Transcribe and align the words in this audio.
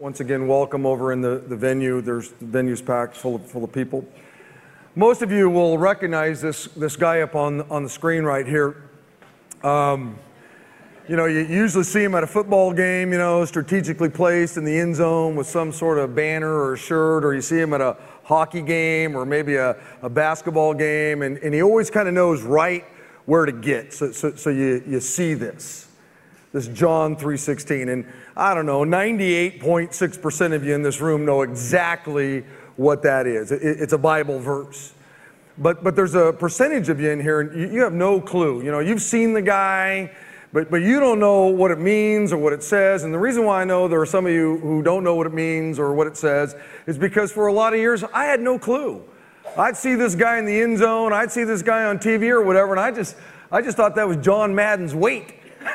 Once 0.00 0.20
again, 0.20 0.48
welcome 0.48 0.86
over 0.86 1.12
in 1.12 1.20
the, 1.20 1.44
the 1.46 1.54
venue. 1.54 2.00
There's 2.00 2.30
the 2.30 2.46
venue's 2.46 2.80
packed 2.80 3.14
full 3.14 3.34
of, 3.34 3.46
full 3.46 3.64
of 3.64 3.70
people. 3.70 4.02
Most 4.94 5.20
of 5.20 5.30
you 5.30 5.50
will 5.50 5.76
recognize 5.76 6.40
this, 6.40 6.68
this 6.68 6.96
guy 6.96 7.20
up 7.20 7.34
on, 7.34 7.60
on 7.70 7.82
the 7.82 7.88
screen 7.90 8.24
right 8.24 8.46
here. 8.46 8.88
Um, 9.62 10.18
you 11.06 11.16
know, 11.16 11.26
you 11.26 11.40
usually 11.40 11.84
see 11.84 12.02
him 12.02 12.14
at 12.14 12.24
a 12.24 12.26
football 12.26 12.72
game, 12.72 13.12
you 13.12 13.18
know, 13.18 13.44
strategically 13.44 14.08
placed 14.08 14.56
in 14.56 14.64
the 14.64 14.74
end 14.74 14.96
zone 14.96 15.36
with 15.36 15.46
some 15.46 15.70
sort 15.70 15.98
of 15.98 16.14
banner 16.14 16.62
or 16.62 16.78
shirt, 16.78 17.22
or 17.22 17.34
you 17.34 17.42
see 17.42 17.60
him 17.60 17.74
at 17.74 17.82
a 17.82 17.98
hockey 18.24 18.62
game 18.62 19.14
or 19.14 19.26
maybe 19.26 19.56
a, 19.56 19.76
a 20.00 20.08
basketball 20.08 20.72
game, 20.72 21.20
and, 21.20 21.36
and 21.38 21.52
he 21.52 21.62
always 21.62 21.90
kind 21.90 22.08
of 22.08 22.14
knows 22.14 22.40
right 22.40 22.86
where 23.26 23.44
to 23.44 23.52
get. 23.52 23.92
So, 23.92 24.12
so, 24.12 24.34
so 24.34 24.48
you, 24.48 24.82
you 24.88 24.98
see 25.00 25.34
this 25.34 25.89
this 26.52 26.66
John 26.68 27.16
3:16 27.16 27.88
and 27.88 28.04
I 28.36 28.54
don't 28.54 28.66
know 28.66 28.84
98.6% 28.84 30.52
of 30.52 30.64
you 30.64 30.74
in 30.74 30.82
this 30.82 31.00
room 31.00 31.24
know 31.24 31.42
exactly 31.42 32.44
what 32.76 33.02
that 33.02 33.26
is. 33.26 33.52
It, 33.52 33.62
it's 33.62 33.92
a 33.92 33.98
Bible 33.98 34.38
verse. 34.38 34.94
But 35.58 35.84
but 35.84 35.96
there's 35.96 36.14
a 36.14 36.32
percentage 36.32 36.88
of 36.88 37.00
you 37.00 37.10
in 37.10 37.20
here 37.20 37.40
and 37.40 37.58
you, 37.58 37.74
you 37.74 37.82
have 37.82 37.92
no 37.92 38.20
clue. 38.20 38.62
You 38.62 38.70
know, 38.70 38.80
you've 38.80 39.02
seen 39.02 39.32
the 39.32 39.42
guy 39.42 40.10
but, 40.52 40.70
but 40.70 40.78
you 40.78 40.98
don't 40.98 41.20
know 41.20 41.46
what 41.46 41.70
it 41.70 41.78
means 41.78 42.32
or 42.32 42.38
what 42.38 42.52
it 42.52 42.62
says. 42.62 43.04
And 43.04 43.14
the 43.14 43.18
reason 43.18 43.44
why 43.44 43.60
I 43.60 43.64
know 43.64 43.86
there 43.86 44.00
are 44.00 44.06
some 44.06 44.26
of 44.26 44.32
you 44.32 44.58
who 44.58 44.82
don't 44.82 45.04
know 45.04 45.14
what 45.14 45.26
it 45.26 45.32
means 45.32 45.78
or 45.78 45.94
what 45.94 46.08
it 46.08 46.16
says 46.16 46.56
is 46.86 46.98
because 46.98 47.30
for 47.30 47.46
a 47.46 47.52
lot 47.52 47.72
of 47.72 47.78
years 47.78 48.02
I 48.12 48.24
had 48.24 48.40
no 48.40 48.58
clue. 48.58 49.02
I'd 49.56 49.76
see 49.76 49.94
this 49.94 50.14
guy 50.14 50.38
in 50.38 50.46
the 50.46 50.60
end 50.60 50.78
zone, 50.78 51.12
I'd 51.12 51.30
see 51.30 51.44
this 51.44 51.62
guy 51.62 51.84
on 51.84 51.98
TV 51.98 52.30
or 52.30 52.42
whatever, 52.42 52.72
and 52.72 52.80
I 52.80 52.90
just 52.90 53.16
I 53.52 53.62
just 53.62 53.76
thought 53.76 53.96
that 53.96 54.06
was 54.06 54.16
John 54.18 54.54
Madden's 54.54 54.94
weight. 54.94 55.34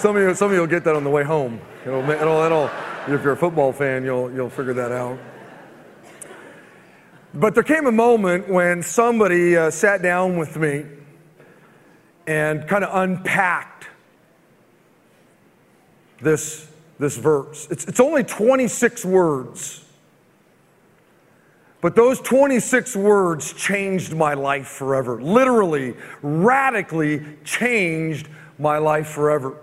Some 0.00 0.16
of 0.16 0.22
you, 0.22 0.34
some 0.34 0.46
of 0.46 0.54
you 0.54 0.60
will 0.60 0.66
get 0.66 0.82
that 0.84 0.96
on 0.96 1.04
the 1.04 1.10
way 1.10 1.24
home. 1.24 1.60
It'll, 1.84 2.08
it'll, 2.08 2.40
it'll, 2.40 2.70
if 3.06 3.22
you're 3.22 3.32
a 3.32 3.36
football 3.36 3.70
fan, 3.70 4.02
you'll, 4.02 4.32
you'll 4.32 4.48
figure 4.48 4.72
that 4.72 4.90
out. 4.90 5.18
But 7.34 7.54
there 7.54 7.62
came 7.62 7.84
a 7.84 7.92
moment 7.92 8.48
when 8.48 8.82
somebody 8.82 9.58
uh, 9.58 9.70
sat 9.70 10.00
down 10.00 10.38
with 10.38 10.56
me 10.56 10.86
and 12.26 12.66
kind 12.66 12.82
of 12.82 12.96
unpacked 12.96 13.88
this, 16.22 16.66
this 16.98 17.18
verse. 17.18 17.68
It's, 17.70 17.84
it's 17.84 18.00
only 18.00 18.24
26 18.24 19.04
words. 19.04 19.84
But 21.82 21.94
those 21.94 22.22
26 22.22 22.96
words 22.96 23.52
changed 23.52 24.14
my 24.14 24.32
life 24.32 24.68
forever. 24.68 25.20
Literally, 25.20 25.94
radically 26.22 27.22
changed 27.44 28.28
my 28.58 28.78
life 28.78 29.08
forever. 29.08 29.58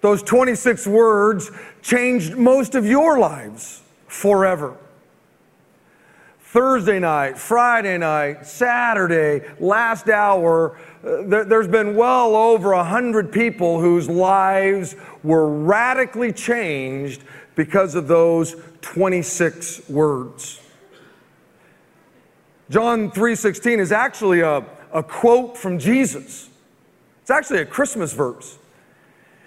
Those 0.00 0.22
26 0.22 0.86
words 0.86 1.50
changed 1.82 2.36
most 2.36 2.74
of 2.74 2.86
your 2.86 3.18
lives 3.18 3.82
forever. 4.06 4.76
Thursday 6.40 6.98
night, 6.98 7.38
Friday 7.38 7.96
night, 7.98 8.44
Saturday, 8.44 9.46
last 9.60 10.08
hour, 10.08 10.76
uh, 11.04 11.22
there, 11.22 11.62
has 11.62 11.68
been 11.68 11.94
well 11.94 12.34
over 12.34 12.74
100 12.74 13.30
people 13.30 13.80
whose 13.80 14.08
lives 14.08 14.96
were 15.22 15.48
radically 15.48 16.32
changed 16.32 17.22
because 17.54 17.94
of 17.94 18.08
those 18.08 18.56
26 18.80 19.88
words. 19.88 20.60
John 22.68 23.10
3:16 23.10 23.78
is 23.78 23.92
actually 23.92 24.40
a, 24.40 24.64
a 24.92 25.02
quote 25.02 25.56
from 25.56 25.78
Jesus. 25.78 26.48
It's 27.22 27.30
actually 27.30 27.60
a 27.60 27.66
Christmas 27.66 28.12
verse. 28.12 28.59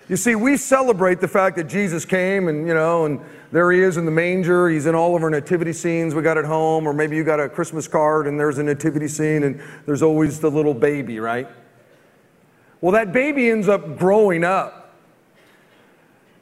You 0.09 0.17
see, 0.17 0.35
we 0.35 0.57
celebrate 0.57 1.21
the 1.21 1.27
fact 1.27 1.55
that 1.55 1.65
Jesus 1.65 2.03
came 2.03 2.49
and, 2.49 2.67
you 2.67 2.73
know, 2.73 3.05
and 3.05 3.21
there 3.51 3.71
he 3.71 3.79
is 3.79 3.95
in 3.95 4.05
the 4.05 4.11
manger. 4.11 4.67
He's 4.67 4.85
in 4.85 4.95
all 4.95 5.15
of 5.15 5.23
our 5.23 5.29
nativity 5.29 5.71
scenes 5.71 6.13
we 6.13 6.21
got 6.21 6.37
at 6.37 6.45
home, 6.45 6.85
or 6.85 6.93
maybe 6.93 7.15
you 7.15 7.23
got 7.23 7.39
a 7.39 7.47
Christmas 7.47 7.87
card 7.87 8.27
and 8.27 8.37
there's 8.37 8.57
a 8.57 8.63
nativity 8.63 9.07
scene 9.07 9.43
and 9.43 9.61
there's 9.85 10.01
always 10.01 10.39
the 10.39 10.51
little 10.51 10.73
baby, 10.73 11.19
right? 11.19 11.47
Well, 12.81 12.91
that 12.91 13.13
baby 13.13 13.49
ends 13.49 13.69
up 13.69 13.97
growing 13.97 14.43
up. 14.43 14.93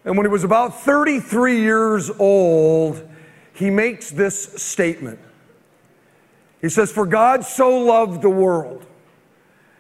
And 0.03 0.17
when 0.17 0.25
he 0.25 0.31
was 0.31 0.43
about 0.43 0.81
33 0.81 1.59
years 1.59 2.09
old, 2.09 3.07
he 3.53 3.69
makes 3.69 4.09
this 4.09 4.53
statement. 4.61 5.19
He 6.61 6.69
says, 6.69 6.91
For 6.91 7.05
God 7.05 7.43
so 7.43 7.77
loved 7.77 8.23
the 8.23 8.29
world 8.29 8.87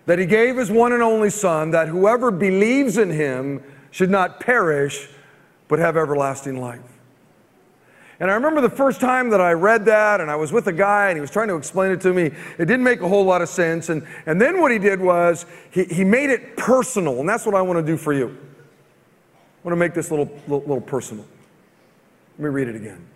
that 0.05 0.19
he 0.19 0.25
gave 0.25 0.57
his 0.57 0.69
one 0.69 0.93
and 0.93 1.01
only 1.01 1.29
Son, 1.29 1.71
that 1.71 1.87
whoever 1.87 2.29
believes 2.29 2.97
in 2.97 3.09
him 3.09 3.63
should 3.91 4.09
not 4.09 4.39
perish, 4.39 5.07
but 5.67 5.79
have 5.79 5.95
everlasting 5.95 6.59
life. 6.59 6.81
And 8.19 8.29
I 8.29 8.35
remember 8.35 8.61
the 8.61 8.69
first 8.69 9.01
time 9.01 9.31
that 9.31 9.41
I 9.41 9.53
read 9.53 9.85
that, 9.85 10.21
and 10.21 10.29
I 10.29 10.35
was 10.35 10.51
with 10.51 10.67
a 10.67 10.71
guy, 10.71 11.09
and 11.09 11.17
he 11.17 11.21
was 11.21 11.31
trying 11.31 11.47
to 11.47 11.55
explain 11.55 11.91
it 11.91 12.01
to 12.01 12.13
me. 12.13 12.25
It 12.25 12.65
didn't 12.65 12.83
make 12.83 13.01
a 13.01 13.07
whole 13.07 13.25
lot 13.25 13.41
of 13.41 13.49
sense. 13.49 13.89
And, 13.89 14.05
and 14.27 14.39
then 14.39 14.61
what 14.61 14.71
he 14.71 14.77
did 14.77 14.99
was 14.99 15.47
he, 15.71 15.85
he 15.85 16.03
made 16.03 16.29
it 16.29 16.55
personal, 16.55 17.19
and 17.19 17.27
that's 17.27 17.47
what 17.47 17.55
I 17.55 17.61
want 17.63 17.79
to 17.79 17.85
do 17.85 17.97
for 17.97 18.13
you. 18.13 18.27
I 18.27 19.67
want 19.67 19.73
to 19.73 19.75
make 19.75 19.95
this 19.95 20.11
little, 20.11 20.29
little, 20.43 20.59
little 20.59 20.81
personal. 20.81 21.25
Let 22.37 22.43
me 22.43 22.49
read 22.49 22.67
it 22.67 22.75
again. 22.75 23.07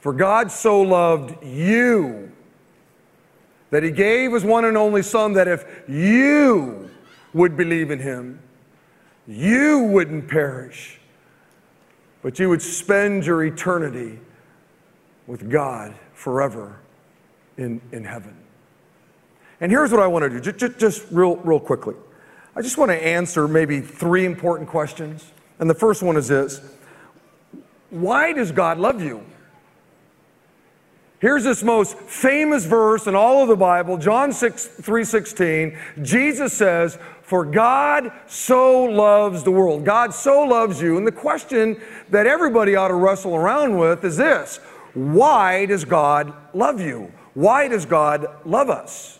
For 0.00 0.12
God 0.12 0.50
so 0.50 0.80
loved 0.80 1.44
you 1.44 2.32
that 3.70 3.84
he 3.84 3.92
gave 3.92 4.32
his 4.32 4.44
one 4.44 4.64
and 4.64 4.76
only 4.76 5.02
Son, 5.02 5.34
that 5.34 5.46
if 5.46 5.64
you 5.88 6.90
would 7.32 7.56
believe 7.56 7.92
in 7.92 8.00
him, 8.00 8.40
you 9.30 9.84
wouldn't 9.84 10.28
perish, 10.28 10.98
but 12.20 12.38
you 12.38 12.48
would 12.48 12.60
spend 12.60 13.24
your 13.24 13.44
eternity 13.44 14.18
with 15.26 15.48
God 15.48 15.94
forever 16.14 16.80
in, 17.56 17.80
in 17.92 18.04
heaven. 18.04 18.36
And 19.60 19.70
here's 19.70 19.92
what 19.92 20.00
I 20.00 20.06
want 20.08 20.24
to 20.24 20.40
do, 20.40 20.52
just, 20.52 20.78
just 20.78 21.06
real, 21.12 21.36
real 21.36 21.60
quickly. 21.60 21.94
I 22.56 22.62
just 22.62 22.76
want 22.76 22.90
to 22.90 23.06
answer 23.06 23.46
maybe 23.46 23.80
three 23.80 24.24
important 24.24 24.68
questions. 24.68 25.30
And 25.60 25.70
the 25.70 25.74
first 25.74 26.02
one 26.02 26.16
is 26.16 26.26
this 26.26 26.60
Why 27.90 28.32
does 28.32 28.50
God 28.50 28.78
love 28.78 29.00
you? 29.00 29.24
Here's 31.20 31.44
this 31.44 31.62
most 31.62 31.98
famous 31.98 32.64
verse 32.64 33.06
in 33.06 33.14
all 33.14 33.42
of 33.42 33.48
the 33.48 33.56
Bible, 33.56 33.98
John 33.98 34.32
6, 34.32 34.66
3:16. 34.66 35.76
Jesus 36.00 36.54
says, 36.54 36.96
"For 37.22 37.44
God 37.44 38.10
so 38.26 38.84
loves 38.84 39.44
the 39.44 39.50
world. 39.50 39.84
God 39.84 40.14
so 40.14 40.42
loves 40.42 40.80
you." 40.80 40.96
And 40.96 41.06
the 41.06 41.12
question 41.12 41.76
that 42.08 42.26
everybody 42.26 42.74
ought 42.74 42.88
to 42.88 42.94
wrestle 42.94 43.36
around 43.36 43.78
with 43.78 44.02
is 44.02 44.16
this: 44.16 44.60
Why 44.94 45.66
does 45.66 45.84
God 45.84 46.32
love 46.54 46.80
you? 46.80 47.12
Why 47.34 47.68
does 47.68 47.84
God 47.84 48.26
love 48.46 48.70
us? 48.70 49.18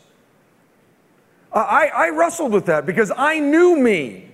I, 1.52 1.90
I 1.94 2.08
wrestled 2.10 2.52
with 2.52 2.66
that 2.66 2.86
because 2.86 3.12
I 3.14 3.40
knew 3.40 3.78
me. 3.78 4.29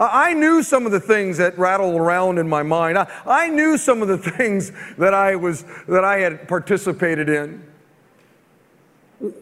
I 0.00 0.32
knew 0.32 0.62
some 0.62 0.86
of 0.86 0.92
the 0.92 1.00
things 1.00 1.36
that 1.36 1.58
rattled 1.58 1.94
around 1.94 2.38
in 2.38 2.48
my 2.48 2.62
mind. 2.62 2.96
I, 2.96 3.06
I 3.26 3.48
knew 3.48 3.76
some 3.76 4.00
of 4.00 4.08
the 4.08 4.18
things 4.36 4.72
that 4.96 5.12
I 5.12 5.36
was 5.36 5.64
that 5.88 6.04
I 6.04 6.18
had 6.18 6.48
participated 6.48 7.28
in. 7.28 7.66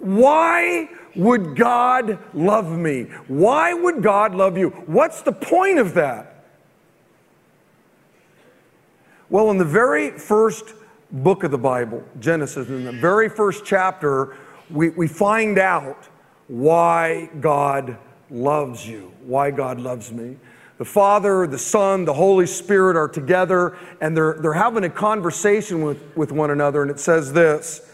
Why 0.00 0.88
would 1.14 1.54
God 1.54 2.18
love 2.34 2.76
me? 2.76 3.04
Why 3.28 3.72
would 3.72 4.02
God 4.02 4.34
love 4.34 4.58
you? 4.58 4.70
What's 4.86 5.22
the 5.22 5.32
point 5.32 5.78
of 5.78 5.94
that? 5.94 6.44
Well, 9.30 9.50
in 9.50 9.58
the 9.58 9.64
very 9.64 10.10
first 10.10 10.74
book 11.12 11.44
of 11.44 11.52
the 11.52 11.58
Bible, 11.58 12.02
Genesis, 12.18 12.68
in 12.68 12.84
the 12.84 12.92
very 12.92 13.28
first 13.28 13.64
chapter, 13.64 14.36
we, 14.70 14.88
we 14.90 15.06
find 15.06 15.58
out 15.58 16.08
why 16.48 17.30
God 17.40 17.98
loves 18.30 18.86
you, 18.86 19.12
why 19.22 19.50
God 19.50 19.80
loves 19.80 20.10
me. 20.10 20.36
The 20.78 20.84
Father, 20.84 21.44
the 21.48 21.58
Son, 21.58 22.04
the 22.04 22.14
Holy 22.14 22.46
Spirit 22.46 22.96
are 22.96 23.08
together 23.08 23.76
and 24.00 24.16
they're, 24.16 24.34
they're 24.34 24.52
having 24.52 24.84
a 24.84 24.90
conversation 24.90 25.82
with, 25.82 26.00
with 26.16 26.30
one 26.30 26.50
another. 26.50 26.82
And 26.82 26.90
it 26.90 27.00
says 27.00 27.32
this 27.32 27.90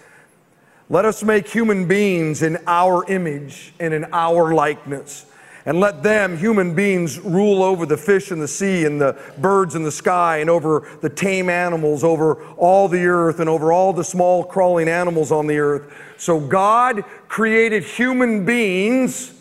Let 0.91 1.07
us 1.07 1.23
make 1.23 1.49
human 1.49 1.89
beings 1.89 2.43
in 2.43 2.59
our 2.67 3.11
image 3.11 3.73
and 3.81 3.95
in 3.95 4.05
our 4.13 4.53
likeness. 4.55 5.25
And 5.67 5.81
let 5.81 6.03
them, 6.03 6.37
human 6.37 6.75
beings, 6.75 7.19
rule 7.19 7.63
over 7.63 7.87
the 7.87 7.97
fish 7.97 8.31
in 8.31 8.39
the 8.39 8.47
sea 8.47 8.85
and 8.85 9.01
the 9.01 9.19
birds 9.39 9.75
in 9.75 9.83
the 9.83 9.91
sky 9.91 10.37
and 10.39 10.51
over 10.51 10.87
the 11.01 11.09
tame 11.09 11.49
animals, 11.49 12.05
over 12.05 12.45
all 12.57 12.87
the 12.87 13.07
earth 13.07 13.41
and 13.41 13.49
over 13.49 13.73
all 13.73 13.95
the 13.95 14.05
small 14.05 14.45
crawling 14.45 14.89
animals 14.89 15.33
on 15.33 15.47
the 15.47 15.59
earth. 15.59 15.91
So 16.19 16.39
God 16.39 17.03
created 17.29 17.83
human 17.83 18.45
beings 18.45 19.33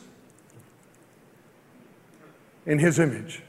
in 2.66 2.80
his 2.80 3.00
image. 3.00 3.42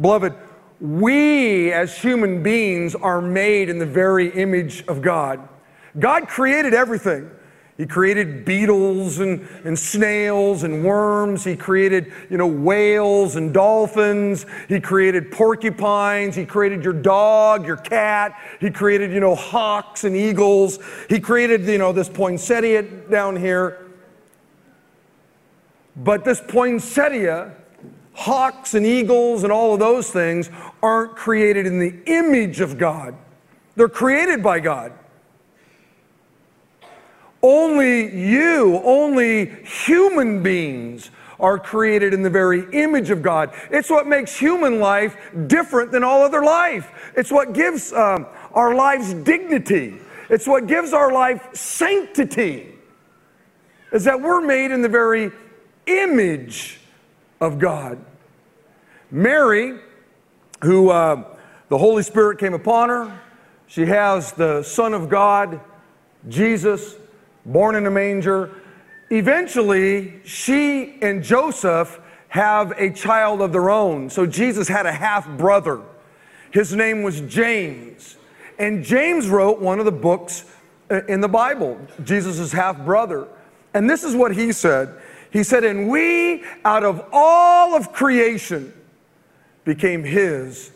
Beloved, 0.00 0.34
we 0.80 1.72
as 1.72 1.98
human 1.98 2.42
beings 2.42 2.94
are 2.94 3.20
made 3.20 3.68
in 3.68 3.78
the 3.78 3.86
very 3.86 4.28
image 4.30 4.84
of 4.86 5.02
God. 5.02 5.46
God 5.98 6.28
created 6.28 6.72
everything. 6.72 7.30
He 7.76 7.86
created 7.86 8.44
beetles 8.44 9.20
and, 9.20 9.40
and 9.64 9.78
snails 9.78 10.64
and 10.64 10.84
worms. 10.84 11.44
He 11.44 11.56
created, 11.56 12.12
you 12.28 12.36
know, 12.36 12.46
whales 12.46 13.36
and 13.36 13.54
dolphins. 13.54 14.44
He 14.68 14.80
created 14.80 15.32
porcupines. 15.32 16.36
He 16.36 16.44
created 16.44 16.84
your 16.84 16.92
dog, 16.92 17.66
your 17.66 17.78
cat. 17.78 18.38
He 18.60 18.70
created, 18.70 19.12
you 19.12 19.20
know, 19.20 19.34
hawks 19.34 20.04
and 20.04 20.14
eagles. 20.14 20.78
He 21.08 21.20
created, 21.20 21.64
you 21.64 21.78
know, 21.78 21.90
this 21.92 22.10
poinsettia 22.10 22.82
down 22.82 23.34
here. 23.34 23.79
But 26.02 26.24
this 26.24 26.40
poinsettia, 26.40 27.54
hawks 28.14 28.74
and 28.74 28.86
eagles 28.86 29.44
and 29.44 29.52
all 29.52 29.74
of 29.74 29.80
those 29.80 30.10
things 30.10 30.50
aren't 30.82 31.14
created 31.14 31.66
in 31.66 31.78
the 31.78 31.94
image 32.06 32.60
of 32.60 32.78
God. 32.78 33.14
They're 33.76 33.88
created 33.88 34.42
by 34.42 34.60
God. 34.60 34.92
Only 37.42 38.14
you, 38.18 38.80
only 38.82 39.46
human 39.64 40.42
beings 40.42 41.10
are 41.38 41.58
created 41.58 42.12
in 42.12 42.22
the 42.22 42.30
very 42.30 42.66
image 42.72 43.10
of 43.10 43.22
God. 43.22 43.54
It's 43.70 43.88
what 43.90 44.06
makes 44.06 44.38
human 44.38 44.80
life 44.80 45.16
different 45.46 45.92
than 45.92 46.02
all 46.02 46.22
other 46.22 46.42
life. 46.42 47.12
It's 47.16 47.30
what 47.30 47.52
gives 47.52 47.92
um, 47.92 48.26
our 48.52 48.74
lives 48.74 49.14
dignity. 49.14 49.96
It's 50.28 50.46
what 50.46 50.66
gives 50.66 50.92
our 50.92 51.12
life 51.12 51.54
sanctity. 51.54 52.74
Is 53.92 54.04
that 54.04 54.20
we're 54.20 54.42
made 54.42 54.70
in 54.70 54.82
the 54.82 54.88
very 54.88 55.32
image 55.86 56.80
of 57.40 57.58
God. 57.58 57.98
Mary, 59.10 59.78
who 60.62 60.90
uh, 60.90 61.24
the 61.68 61.78
Holy 61.78 62.02
Spirit 62.02 62.38
came 62.38 62.54
upon 62.54 62.88
her, 62.88 63.20
she 63.66 63.86
has 63.86 64.32
the 64.32 64.62
Son 64.62 64.94
of 64.94 65.08
God, 65.08 65.60
Jesus, 66.28 66.96
born 67.46 67.76
in 67.76 67.86
a 67.86 67.90
manger. 67.90 68.50
Eventually, 69.10 70.20
she 70.24 71.00
and 71.02 71.22
Joseph 71.22 72.00
have 72.28 72.72
a 72.72 72.90
child 72.90 73.40
of 73.40 73.52
their 73.52 73.70
own. 73.70 74.10
So 74.10 74.26
Jesus 74.26 74.68
had 74.68 74.86
a 74.86 74.92
half 74.92 75.28
brother. 75.36 75.82
His 76.52 76.74
name 76.74 77.02
was 77.02 77.20
James. 77.22 78.16
And 78.58 78.84
James 78.84 79.28
wrote 79.28 79.60
one 79.60 79.78
of 79.78 79.84
the 79.84 79.92
books 79.92 80.44
uh, 80.90 81.04
in 81.06 81.20
the 81.20 81.28
Bible, 81.28 81.80
Jesus' 82.04 82.52
half 82.52 82.84
brother. 82.84 83.26
And 83.74 83.88
this 83.88 84.04
is 84.04 84.14
what 84.14 84.34
he 84.34 84.52
said 84.52 85.00
He 85.30 85.42
said, 85.42 85.64
And 85.64 85.88
we, 85.88 86.44
out 86.64 86.84
of 86.84 87.04
all 87.12 87.74
of 87.74 87.92
creation, 87.92 88.72
became 89.64 90.02
his 90.02 90.72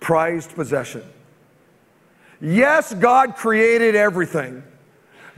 prized 0.00 0.54
possession. 0.54 1.02
Yes, 2.40 2.94
God 2.94 3.36
created 3.36 3.94
everything 3.94 4.62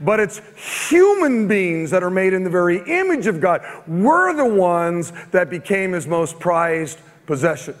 but 0.01 0.19
it's 0.19 0.41
human 0.89 1.47
beings 1.47 1.91
that 1.91 2.01
are 2.01 2.09
made 2.09 2.33
in 2.33 2.43
the 2.43 2.49
very 2.49 2.81
image 2.87 3.27
of 3.27 3.39
God. 3.39 3.61
We're 3.87 4.33
the 4.33 4.45
ones 4.45 5.13
that 5.29 5.49
became 5.49 5.91
his 5.91 6.07
most 6.07 6.39
prized 6.39 6.99
possession. 7.27 7.75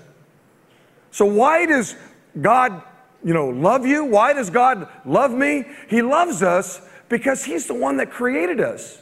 So 1.09 1.25
why 1.25 1.65
does 1.65 1.95
God, 2.39 2.83
you 3.23 3.33
know, 3.33 3.49
love 3.49 3.85
you? 3.85 4.05
Why 4.05 4.33
does 4.33 4.49
God 4.49 4.87
love 5.03 5.31
me? 5.31 5.65
He 5.89 6.01
loves 6.01 6.43
us 6.43 6.79
because 7.09 7.43
he's 7.43 7.65
the 7.65 7.73
one 7.73 7.97
that 7.97 8.11
created 8.11 8.61
us. 8.61 9.00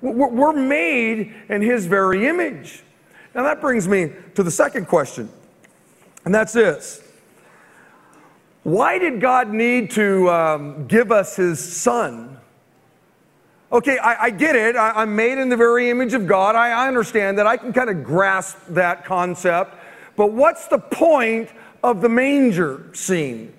We're 0.00 0.52
made 0.52 1.34
in 1.48 1.62
his 1.62 1.86
very 1.86 2.26
image. 2.26 2.82
Now 3.34 3.42
that 3.42 3.60
brings 3.60 3.88
me 3.88 4.12
to 4.34 4.42
the 4.42 4.50
second 4.50 4.86
question, 4.86 5.28
and 6.24 6.34
that's 6.34 6.52
this. 6.52 7.02
Why 8.62 8.98
did 8.98 9.20
God 9.20 9.50
need 9.50 9.92
to 9.92 10.28
um, 10.28 10.86
give 10.86 11.12
us 11.12 11.36
his 11.36 11.60
son? 11.60 12.36
Okay, 13.70 13.98
I, 13.98 14.24
I 14.24 14.30
get 14.30 14.56
it. 14.56 14.76
I, 14.76 15.02
am 15.02 15.14
made 15.14 15.38
in 15.38 15.48
the 15.48 15.56
very 15.56 15.90
image 15.90 16.14
of 16.14 16.26
God. 16.26 16.56
I, 16.56 16.70
I 16.70 16.88
understand 16.88 17.38
that. 17.38 17.46
I 17.46 17.56
can 17.56 17.72
kind 17.72 17.90
of 17.90 18.04
grasp 18.04 18.56
that 18.70 19.04
concept. 19.04 19.76
But 20.16 20.32
what's 20.32 20.66
the 20.68 20.78
point 20.78 21.50
of 21.82 22.00
the 22.00 22.08
manger 22.08 22.90
scene? 22.92 23.52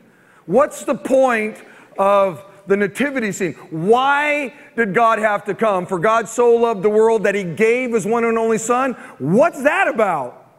What's 0.46 0.84
the 0.84 0.96
point 0.96 1.58
of 1.98 2.44
the 2.68 2.76
nativity 2.76 3.32
scene? 3.32 3.54
Why 3.70 4.54
did 4.78 4.94
God 4.94 5.18
have 5.18 5.44
to 5.46 5.56
come? 5.56 5.88
For 5.88 5.98
God 5.98 6.30
so 6.30 6.54
loved 6.54 6.84
the 6.84 6.90
world 6.90 7.24
that 7.24 7.34
he 7.34 7.44
gave 7.44 7.94
his 7.94 8.06
one 8.06 8.24
and 8.24 8.38
only 8.38 8.60
son? 8.60 8.94
What's 9.18 9.64
that 9.64 9.88
about? 9.88 10.54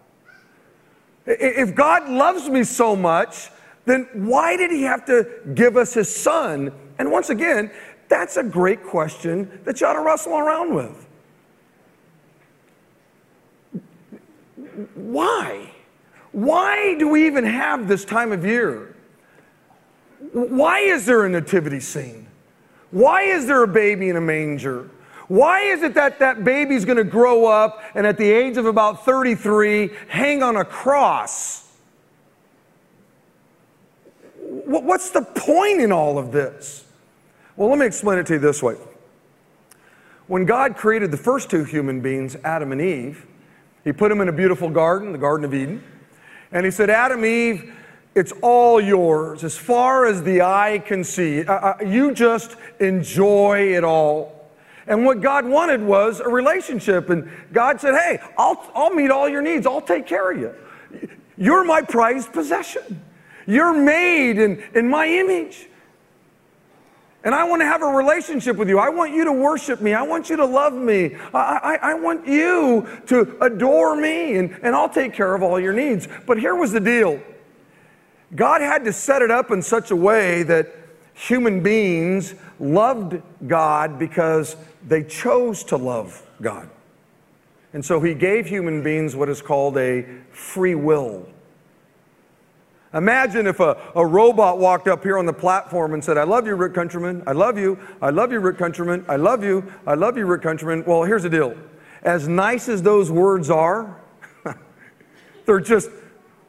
If 1.24 1.74
God 1.74 2.08
loves 2.08 2.48
me 2.48 2.64
so 2.64 2.96
much, 2.96 3.50
then 3.84 4.08
why 4.12 4.56
did 4.56 4.72
he 4.72 4.82
have 4.82 5.04
to 5.06 5.28
give 5.54 5.76
us 5.76 5.94
his 5.94 6.14
son? 6.14 6.72
And 6.98 7.12
once 7.12 7.30
again, 7.30 7.70
that's 8.08 8.36
a 8.36 8.42
great 8.42 8.82
question 8.82 9.60
that 9.64 9.80
you 9.80 9.86
ought 9.86 9.92
to 9.92 10.00
wrestle 10.00 10.36
around 10.36 10.74
with. 10.74 11.06
Why? 14.94 15.72
Why 16.32 16.96
do 16.98 17.08
we 17.08 17.26
even 17.26 17.44
have 17.44 17.86
this 17.86 18.04
time 18.04 18.32
of 18.32 18.44
year? 18.44 18.96
Why 20.32 20.80
is 20.80 21.06
there 21.06 21.24
a 21.24 21.28
nativity 21.28 21.80
scene? 21.80 22.27
Why 22.90 23.22
is 23.22 23.46
there 23.46 23.62
a 23.62 23.68
baby 23.68 24.08
in 24.08 24.16
a 24.16 24.20
manger? 24.20 24.88
Why 25.28 25.60
is 25.60 25.82
it 25.82 25.94
that 25.94 26.20
that 26.20 26.42
baby's 26.42 26.86
going 26.86 26.96
to 26.96 27.04
grow 27.04 27.46
up 27.46 27.82
and 27.94 28.06
at 28.06 28.16
the 28.16 28.30
age 28.30 28.56
of 28.56 28.64
about 28.64 29.04
33 29.04 29.90
hang 30.08 30.42
on 30.42 30.56
a 30.56 30.64
cross? 30.64 31.70
What's 34.40 35.10
the 35.10 35.22
point 35.22 35.80
in 35.80 35.92
all 35.92 36.18
of 36.18 36.32
this? 36.32 36.84
Well, 37.56 37.68
let 37.68 37.78
me 37.78 37.86
explain 37.86 38.18
it 38.18 38.26
to 38.26 38.34
you 38.34 38.38
this 38.38 38.62
way. 38.62 38.76
When 40.26 40.46
God 40.46 40.76
created 40.76 41.10
the 41.10 41.18
first 41.18 41.50
two 41.50 41.64
human 41.64 42.00
beings, 42.00 42.36
Adam 42.44 42.72
and 42.72 42.80
Eve, 42.80 43.26
He 43.84 43.92
put 43.92 44.08
them 44.08 44.20
in 44.20 44.28
a 44.28 44.32
beautiful 44.32 44.70
garden, 44.70 45.12
the 45.12 45.18
Garden 45.18 45.44
of 45.44 45.52
Eden, 45.52 45.82
and 46.52 46.64
He 46.64 46.70
said, 46.70 46.88
Adam, 46.88 47.24
Eve, 47.24 47.74
it's 48.14 48.32
all 48.42 48.80
yours 48.80 49.44
as 49.44 49.56
far 49.56 50.06
as 50.06 50.22
the 50.22 50.42
eye 50.42 50.82
can 50.84 51.04
see. 51.04 51.44
Uh, 51.44 51.52
uh, 51.52 51.76
you 51.84 52.12
just 52.12 52.56
enjoy 52.80 53.74
it 53.76 53.84
all. 53.84 54.50
And 54.86 55.04
what 55.04 55.20
God 55.20 55.44
wanted 55.44 55.82
was 55.82 56.20
a 56.20 56.28
relationship. 56.28 57.10
And 57.10 57.30
God 57.52 57.80
said, 57.80 57.94
Hey, 57.94 58.18
I'll, 58.36 58.70
I'll 58.74 58.90
meet 58.90 59.10
all 59.10 59.28
your 59.28 59.42
needs, 59.42 59.66
I'll 59.66 59.80
take 59.80 60.06
care 60.06 60.30
of 60.30 60.38
you. 60.38 60.54
You're 61.36 61.64
my 61.64 61.82
prized 61.82 62.32
possession. 62.32 63.04
You're 63.46 63.72
made 63.72 64.38
in, 64.38 64.62
in 64.74 64.88
my 64.88 65.06
image. 65.06 65.68
And 67.24 67.34
I 67.34 67.44
want 67.44 67.62
to 67.62 67.66
have 67.66 67.82
a 67.82 67.86
relationship 67.86 68.56
with 68.56 68.68
you. 68.68 68.78
I 68.78 68.88
want 68.88 69.12
you 69.12 69.24
to 69.24 69.32
worship 69.32 69.80
me. 69.80 69.92
I 69.92 70.02
want 70.02 70.30
you 70.30 70.36
to 70.36 70.44
love 70.44 70.72
me. 70.72 71.16
I, 71.34 71.78
I, 71.82 71.90
I, 71.90 71.94
want 71.94 72.26
you 72.26 72.86
to 73.06 73.36
adore 73.40 73.96
me, 73.96 74.36
and, 74.36 74.56
and 74.62 74.74
I'll 74.74 74.88
take 74.88 75.14
care 75.14 75.34
of 75.34 75.42
all 75.42 75.58
your 75.58 75.72
needs. 75.72 76.08
But 76.26 76.38
here 76.38 76.54
was 76.54 76.72
the 76.72 76.80
deal 76.80 77.20
God 78.34 78.60
had 78.60 78.84
to 78.84 78.92
set 78.92 79.22
it 79.22 79.30
up 79.30 79.50
in 79.50 79.62
such 79.62 79.90
a 79.90 79.96
way 79.96 80.42
that 80.44 80.74
human 81.14 81.62
beings 81.62 82.34
loved 82.60 83.20
God 83.46 83.98
because 83.98 84.56
they 84.86 85.02
chose 85.02 85.64
to 85.64 85.76
love 85.76 86.22
God. 86.40 86.68
And 87.72 87.84
so 87.84 88.00
He 88.00 88.14
gave 88.14 88.46
human 88.46 88.82
beings 88.82 89.16
what 89.16 89.28
is 89.28 89.42
called 89.42 89.76
a 89.78 90.06
free 90.30 90.74
will. 90.74 91.26
Imagine 92.94 93.46
if 93.46 93.60
a, 93.60 93.76
a 93.94 94.04
robot 94.04 94.58
walked 94.58 94.88
up 94.88 95.02
here 95.02 95.18
on 95.18 95.26
the 95.26 95.32
platform 95.32 95.92
and 95.92 96.02
said, 96.02 96.16
I 96.16 96.24
love 96.24 96.46
you, 96.46 96.54
Rick 96.54 96.72
Countryman. 96.72 97.22
I 97.26 97.32
love 97.32 97.58
you. 97.58 97.78
I 98.00 98.08
love 98.08 98.32
you, 98.32 98.40
Rick 98.40 98.56
Countryman. 98.56 99.04
I 99.08 99.16
love 99.16 99.44
you. 99.44 99.70
I 99.86 99.94
love 99.94 100.16
you, 100.16 100.24
Rick 100.24 100.42
Countryman. 100.42 100.84
Well, 100.86 101.02
here's 101.02 101.22
the 101.22 101.30
deal. 101.30 101.54
As 102.02 102.28
nice 102.28 102.68
as 102.68 102.82
those 102.82 103.10
words 103.10 103.50
are, 103.50 104.00
they're 105.44 105.60
just 105.60 105.90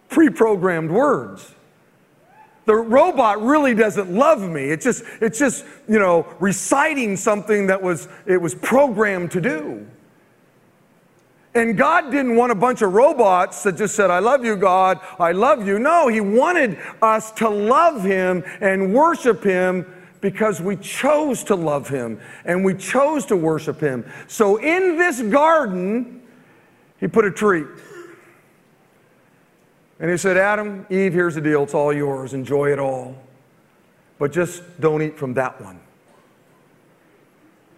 pre 0.07 0.29
programmed 0.29 0.91
words. 0.91 1.55
The 2.69 2.75
robot 2.75 3.41
really 3.41 3.73
doesn't 3.73 4.13
love 4.13 4.47
me. 4.47 4.65
It's 4.65 4.85
just, 4.85 5.03
it's 5.21 5.39
just, 5.39 5.65
you 5.88 5.97
know, 5.97 6.27
reciting 6.39 7.17
something 7.17 7.65
that 7.65 7.81
was, 7.81 8.07
it 8.27 8.39
was 8.39 8.53
programmed 8.53 9.31
to 9.31 9.41
do. 9.41 9.88
And 11.55 11.75
God 11.75 12.11
didn't 12.11 12.35
want 12.35 12.51
a 12.51 12.55
bunch 12.55 12.83
of 12.83 12.93
robots 12.93 13.63
that 13.63 13.75
just 13.75 13.95
said, 13.95 14.11
I 14.11 14.19
love 14.19 14.45
you, 14.45 14.55
God, 14.55 14.99
I 15.17 15.31
love 15.31 15.65
you. 15.65 15.79
No, 15.79 16.09
He 16.09 16.21
wanted 16.21 16.77
us 17.01 17.31
to 17.31 17.49
love 17.49 18.03
Him 18.03 18.43
and 18.61 18.93
worship 18.93 19.43
Him 19.43 19.91
because 20.21 20.61
we 20.61 20.75
chose 20.75 21.43
to 21.45 21.55
love 21.55 21.89
Him 21.89 22.19
and 22.45 22.63
we 22.63 22.75
chose 22.75 23.25
to 23.25 23.35
worship 23.35 23.81
Him. 23.81 24.05
So 24.27 24.57
in 24.57 24.95
this 24.95 25.23
garden, 25.23 26.21
He 26.99 27.07
put 27.07 27.25
a 27.25 27.31
tree. 27.31 27.63
And 29.99 30.09
He 30.09 30.17
said, 30.17 30.37
Adam, 30.37 30.85
Eve, 30.89 31.13
here's 31.13 31.35
the 31.35 31.41
deal. 31.41 31.63
It's 31.63 31.73
all 31.73 31.93
yours. 31.93 32.33
Enjoy 32.33 32.71
it 32.71 32.79
all. 32.79 33.15
But 34.17 34.31
just 34.31 34.63
don't 34.79 35.01
eat 35.01 35.17
from 35.17 35.33
that 35.35 35.61
one. 35.61 35.79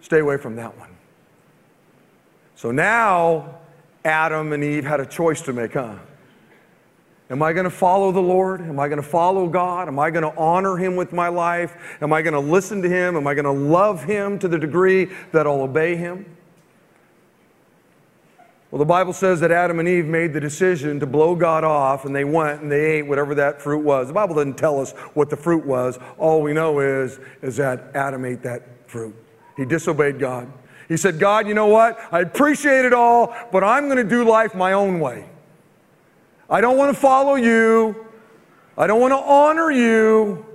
Stay 0.00 0.18
away 0.18 0.36
from 0.36 0.56
that 0.56 0.76
one. 0.78 0.90
So 2.56 2.70
now 2.70 3.58
Adam 4.04 4.52
and 4.52 4.62
Eve 4.62 4.84
had 4.84 5.00
a 5.00 5.06
choice 5.06 5.40
to 5.42 5.52
make, 5.52 5.74
huh? 5.74 5.96
Am 7.30 7.42
I 7.42 7.52
going 7.52 7.64
to 7.64 7.70
follow 7.70 8.12
the 8.12 8.20
Lord? 8.20 8.60
Am 8.60 8.78
I 8.78 8.88
going 8.88 9.00
to 9.00 9.08
follow 9.08 9.48
God? 9.48 9.88
Am 9.88 9.98
I 9.98 10.10
going 10.10 10.22
to 10.22 10.36
honor 10.36 10.76
Him 10.76 10.96
with 10.96 11.12
my 11.12 11.28
life? 11.28 11.76
Am 12.02 12.12
I 12.12 12.20
going 12.20 12.34
to 12.34 12.40
listen 12.40 12.82
to 12.82 12.88
Him? 12.88 13.16
Am 13.16 13.26
I 13.26 13.34
going 13.34 13.46
to 13.46 13.50
love 13.50 14.04
Him 14.04 14.38
to 14.40 14.48
the 14.48 14.58
degree 14.58 15.08
that 15.32 15.46
I'll 15.46 15.62
obey 15.62 15.96
Him? 15.96 16.26
Well, 18.72 18.78
the 18.78 18.86
Bible 18.86 19.12
says 19.12 19.38
that 19.40 19.50
Adam 19.52 19.80
and 19.80 19.88
Eve 19.88 20.06
made 20.06 20.32
the 20.32 20.40
decision 20.40 20.98
to 21.00 21.06
blow 21.06 21.34
God 21.34 21.62
off, 21.62 22.06
and 22.06 22.16
they 22.16 22.24
went 22.24 22.62
and 22.62 22.72
they 22.72 22.92
ate 22.92 23.02
whatever 23.06 23.34
that 23.34 23.60
fruit 23.60 23.84
was. 23.84 24.08
The 24.08 24.14
Bible 24.14 24.34
doesn't 24.34 24.56
tell 24.56 24.80
us 24.80 24.92
what 25.12 25.28
the 25.28 25.36
fruit 25.36 25.66
was. 25.66 25.98
All 26.16 26.40
we 26.40 26.54
know 26.54 26.80
is, 26.80 27.20
is 27.42 27.58
that 27.58 27.94
Adam 27.94 28.24
ate 28.24 28.42
that 28.44 28.88
fruit. 28.88 29.14
He 29.58 29.66
disobeyed 29.66 30.18
God. 30.18 30.50
He 30.88 30.96
said, 30.96 31.18
God, 31.18 31.46
you 31.46 31.52
know 31.52 31.66
what? 31.66 31.98
I 32.10 32.20
appreciate 32.20 32.86
it 32.86 32.94
all, 32.94 33.36
but 33.52 33.62
I'm 33.62 33.90
going 33.90 33.98
to 33.98 34.08
do 34.08 34.24
life 34.26 34.54
my 34.54 34.72
own 34.72 35.00
way. 35.00 35.28
I 36.48 36.62
don't 36.62 36.78
want 36.78 36.94
to 36.94 36.98
follow 36.98 37.34
you. 37.34 38.06
I 38.78 38.86
don't 38.86 39.02
want 39.02 39.12
to 39.12 39.18
honor 39.18 39.70
you. 39.70 40.46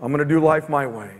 I'm 0.00 0.12
going 0.12 0.26
to 0.26 0.34
do 0.34 0.38
life 0.38 0.68
my 0.68 0.86
way. 0.86 1.10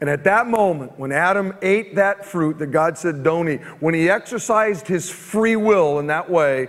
And 0.00 0.08
at 0.08 0.24
that 0.24 0.46
moment, 0.46 0.98
when 0.98 1.12
Adam 1.12 1.54
ate 1.60 1.96
that 1.96 2.24
fruit 2.24 2.58
that 2.58 2.68
God 2.68 2.96
said, 2.96 3.22
don't 3.22 3.48
eat, 3.48 3.60
when 3.80 3.92
he 3.92 4.08
exercised 4.08 4.86
his 4.86 5.10
free 5.10 5.56
will 5.56 5.98
in 5.98 6.06
that 6.06 6.28
way, 6.30 6.68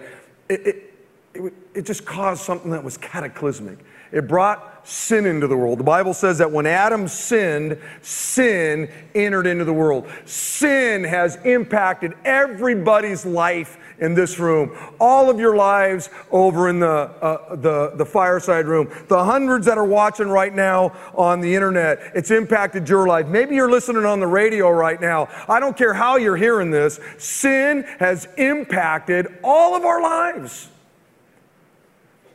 it, 0.49 0.67
it, 0.67 0.93
it, 1.33 1.53
it 1.73 1.81
just 1.85 2.05
caused 2.05 2.43
something 2.43 2.71
that 2.71 2.83
was 2.83 2.97
cataclysmic. 2.97 3.79
It 4.11 4.27
brought 4.27 4.70
sin 4.83 5.25
into 5.25 5.47
the 5.47 5.57
world. 5.57 5.79
The 5.79 5.83
Bible 5.83 6.13
says 6.13 6.37
that 6.39 6.51
when 6.51 6.65
Adam 6.65 7.07
sinned, 7.07 7.77
sin 8.01 8.89
entered 9.15 9.47
into 9.47 9.65
the 9.65 9.73
world. 9.73 10.09
Sin 10.25 11.03
has 11.03 11.37
impacted 11.45 12.13
everybody's 12.25 13.25
life 13.25 13.77
in 14.01 14.15
this 14.15 14.39
room, 14.39 14.75
all 14.99 15.29
of 15.29 15.39
your 15.39 15.55
lives 15.55 16.09
over 16.31 16.67
in 16.69 16.79
the, 16.79 16.87
uh, 16.87 17.55
the, 17.55 17.91
the 17.95 18.05
fireside 18.05 18.65
room, 18.65 18.91
the 19.07 19.23
hundreds 19.23 19.67
that 19.67 19.77
are 19.77 19.85
watching 19.85 20.27
right 20.27 20.53
now 20.53 20.91
on 21.13 21.39
the 21.39 21.53
internet, 21.53 21.99
it's 22.15 22.31
impacted 22.31 22.89
your 22.89 23.07
life. 23.07 23.27
Maybe 23.27 23.55
you're 23.55 23.69
listening 23.69 24.03
on 24.05 24.19
the 24.19 24.27
radio 24.27 24.71
right 24.71 24.99
now. 24.99 25.29
I 25.47 25.59
don't 25.59 25.77
care 25.77 25.93
how 25.93 26.17
you're 26.17 26.35
hearing 26.35 26.71
this, 26.71 26.99
sin 27.19 27.83
has 27.99 28.27
impacted 28.37 29.27
all 29.43 29.75
of 29.75 29.85
our 29.85 30.01
lives. 30.01 30.70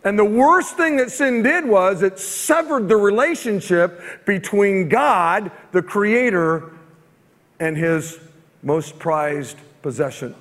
And 0.05 0.19
the 0.19 0.25
worst 0.25 0.77
thing 0.77 0.97
that 0.97 1.11
sin 1.11 1.43
did 1.43 1.65
was 1.67 2.03
it 2.03 2.19
severed 2.19 2.89
the 2.89 2.97
relationship 2.97 4.25
between 4.25 4.89
God, 4.89 5.51
the 5.73 5.83
Creator, 5.83 6.71
and 7.59 7.77
His 7.77 8.19
most 8.63 8.99
prized 8.99 9.57
possession. 9.83 10.35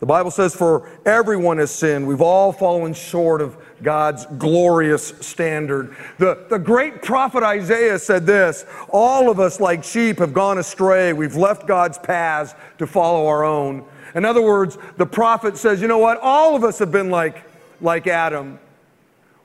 The 0.00 0.06
Bible 0.06 0.30
says, 0.30 0.54
For 0.54 0.86
everyone 1.06 1.58
has 1.58 1.70
sinned. 1.70 2.06
We've 2.06 2.20
all 2.20 2.52
fallen 2.52 2.92
short 2.92 3.40
of 3.40 3.56
God's 3.82 4.26
glorious 4.38 5.08
standard. 5.20 5.96
The, 6.18 6.46
the 6.50 6.58
great 6.58 7.00
prophet 7.02 7.42
Isaiah 7.42 7.98
said 7.98 8.26
this 8.26 8.66
All 8.90 9.30
of 9.30 9.40
us, 9.40 9.60
like 9.60 9.82
sheep, 9.82 10.18
have 10.18 10.34
gone 10.34 10.58
astray. 10.58 11.12
We've 11.12 11.36
left 11.36 11.66
God's 11.66 11.96
paths 11.96 12.54
to 12.78 12.86
follow 12.86 13.26
our 13.26 13.44
own. 13.44 13.84
In 14.14 14.24
other 14.24 14.42
words, 14.42 14.76
the 14.96 15.06
prophet 15.06 15.56
says, 15.56 15.80
You 15.80 15.88
know 15.88 15.98
what? 15.98 16.18
All 16.20 16.54
of 16.54 16.64
us 16.64 16.78
have 16.80 16.92
been 16.92 17.10
like 17.10 17.42
like 17.84 18.06
Adam. 18.06 18.58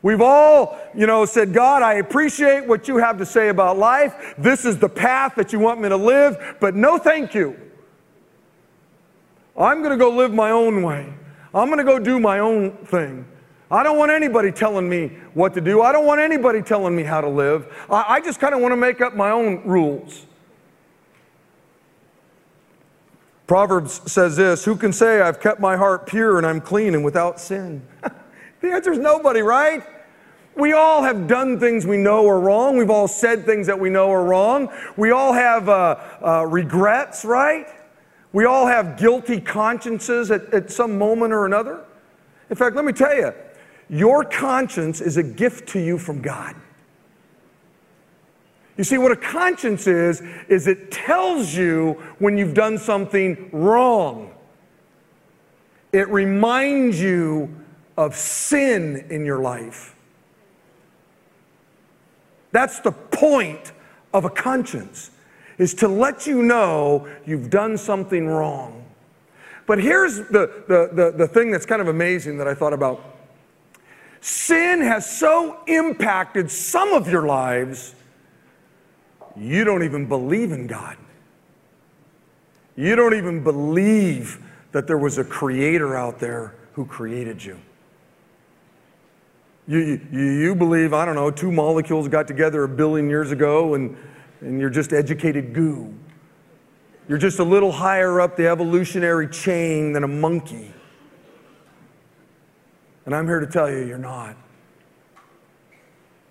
We've 0.02 0.22
all, 0.22 0.80
you 0.96 1.06
know, 1.06 1.26
said, 1.26 1.54
God, 1.54 1.84
I 1.84 1.96
appreciate 1.96 2.66
what 2.66 2.88
you 2.88 2.98
have 2.98 3.18
to 3.18 3.26
say 3.26 3.50
about 3.50 3.78
life. 3.78 4.34
This 4.38 4.64
is 4.64 4.80
the 4.80 4.88
path 4.88 5.36
that 5.36 5.52
you 5.52 5.60
want 5.60 5.82
me 5.82 5.90
to 5.90 5.98
live, 5.98 6.56
but 6.62 6.74
no 6.74 6.98
thank 6.98 7.34
you. 7.34 7.60
I'm 9.58 9.80
going 9.80 9.92
to 9.92 9.98
go 9.98 10.10
live 10.10 10.34
my 10.34 10.52
own 10.52 10.84
way. 10.84 11.14
I'm 11.54 11.68
going 11.68 11.80
to 11.80 11.84
go 11.84 12.00
do 12.00 12.18
my 12.18 12.40
own 12.40 12.72
thing. 12.86 13.26
I 13.70 13.84
don't 13.84 13.98
want 13.98 14.12
anybody 14.12 14.52
telling 14.52 14.88
me 14.90 15.10
what 15.34 15.54
to 15.56 15.62
do. 15.62 15.82
I 15.82 15.92
don't 15.92 16.06
want 16.06 16.22
anybody 16.22 16.62
telling 16.62 16.96
me 16.96 17.04
how 17.04 17.20
to 17.20 17.28
live. 17.28 17.68
I, 17.90 18.06
I 18.08 18.22
just 18.22 18.40
kind 18.40 18.56
of 18.56 18.62
want 18.62 18.72
to 18.72 18.78
make 18.78 19.02
up 19.02 19.16
my 19.16 19.32
own 19.32 19.64
rules. 19.66 20.26
Proverbs 23.48 24.02
says 24.10 24.38
this 24.38 24.64
Who 24.64 24.76
can 24.76 24.94
say, 24.94 25.22
I've 25.22 25.40
kept 25.40 25.60
my 25.60 25.76
heart 25.76 26.08
pure 26.08 26.38
and 26.38 26.48
I'm 26.48 26.62
clean 26.62 26.96
and 26.96 27.04
without 27.04 27.40
sin? 27.40 27.86
The 28.62 28.72
answer 28.72 28.92
is 28.92 29.00
nobody, 29.00 29.42
right? 29.42 29.84
We 30.56 30.74
all 30.74 31.04
have 31.04 31.28
done 31.28 31.60
things 31.60 31.86
we 31.86 31.98
know 31.98 32.28
are 32.28 32.40
wrong. 32.40 32.78
We've 32.78 32.90
all 32.90 33.08
said 33.08 33.46
things 33.46 33.68
that 33.68 33.80
we 33.80 33.90
know 33.90 34.12
are 34.12 34.24
wrong. 34.24 34.70
We 34.98 35.12
all 35.12 35.32
have 35.32 35.70
uh, 35.70 35.96
uh, 36.22 36.46
regrets, 36.46 37.24
right? 37.24 37.68
We 38.34 38.46
all 38.46 38.68
have 38.68 38.98
guilty 38.98 39.40
consciences 39.40 40.32
at, 40.32 40.54
at 40.54 40.72
some 40.72 40.98
moment 40.98 41.34
or 41.34 41.46
another. 41.46 41.86
In 42.50 42.56
fact, 42.56 42.76
let 42.76 42.84
me 42.84 42.92
tell 42.92 43.16
you, 43.16 43.34
your 43.90 44.24
conscience 44.24 45.02
is 45.02 45.18
a 45.18 45.24
gift 45.24 45.70
to 45.70 45.80
you 45.80 45.98
from 45.98 46.22
God. 46.22 46.56
You 48.78 48.84
see, 48.84 48.98
what 48.98 49.12
a 49.12 49.16
conscience 49.16 49.88
is, 49.88 50.22
is 50.48 50.68
it 50.68 50.92
tells 50.92 51.54
you 51.54 51.94
when 52.20 52.38
you've 52.38 52.54
done 52.54 52.78
something 52.78 53.50
wrong. 53.52 54.32
It 55.92 56.08
reminds 56.10 57.02
you 57.02 57.54
of 58.00 58.16
sin 58.16 59.08
in 59.10 59.26
your 59.26 59.40
life. 59.40 59.94
That's 62.54 62.80
the 62.80 62.94
point 62.94 63.74
of 64.14 64.24
a 64.24 64.30
conscience, 64.30 65.12
is 65.58 65.74
to 65.76 65.90
let 65.90 66.26
you 66.26 66.42
know 66.42 67.10
you've 67.26 67.50
done 67.50 67.78
something 67.78 68.26
wrong. 68.26 68.86
But 69.68 69.80
here's 69.80 70.16
the, 70.16 70.64
the, 70.70 70.90
the, 70.94 71.14
the 71.18 71.28
thing 71.28 71.52
that's 71.52 71.66
kind 71.66 71.82
of 71.82 71.90
amazing 71.90 72.38
that 72.38 72.48
I 72.48 72.54
thought 72.54 72.72
about. 72.72 73.04
Sin 74.22 74.80
has 74.80 75.20
so 75.20 75.60
impacted 75.68 76.50
some 76.50 76.94
of 76.94 77.10
your 77.10 77.28
lives, 77.28 77.96
you 79.36 79.66
don't 79.66 79.84
even 79.84 80.08
believe 80.08 80.54
in 80.54 80.68
God. 80.68 80.96
You 82.78 82.96
don't 82.96 83.14
even 83.14 83.44
believe 83.44 84.42
that 84.72 84.88
there 84.88 84.98
was 84.98 85.18
a 85.18 85.26
creator 85.26 85.98
out 85.98 86.20
there 86.20 86.56
who 86.72 86.86
created 86.86 87.44
you. 87.44 87.60
You, 89.70 90.02
you, 90.12 90.20
you 90.20 90.56
believe, 90.56 90.94
I 90.94 91.06
don't 91.06 91.14
know, 91.14 91.30
two 91.30 91.52
molecules 91.52 92.08
got 92.08 92.28
together 92.28 92.64
a 92.64 92.68
billion 92.68 93.08
years 93.08 93.32
ago 93.32 93.76
and, 93.76 93.96
and 94.42 94.60
you're 94.60 94.72
just 94.72 94.94
educated 94.94 95.54
goo. 95.54 95.94
You're 97.08 97.20
just 97.20 97.38
a 97.38 97.44
little 97.44 97.72
higher 97.72 98.20
up 98.20 98.36
the 98.36 98.48
evolutionary 98.48 99.28
chain 99.28 99.94
than 99.94 100.04
a 100.04 100.08
monkey. 100.08 100.74
And 103.06 103.14
I'm 103.14 103.28
here 103.28 103.40
to 103.40 103.46
tell 103.46 103.70
you, 103.70 103.86
you're 103.86 104.00
not. 104.00 104.36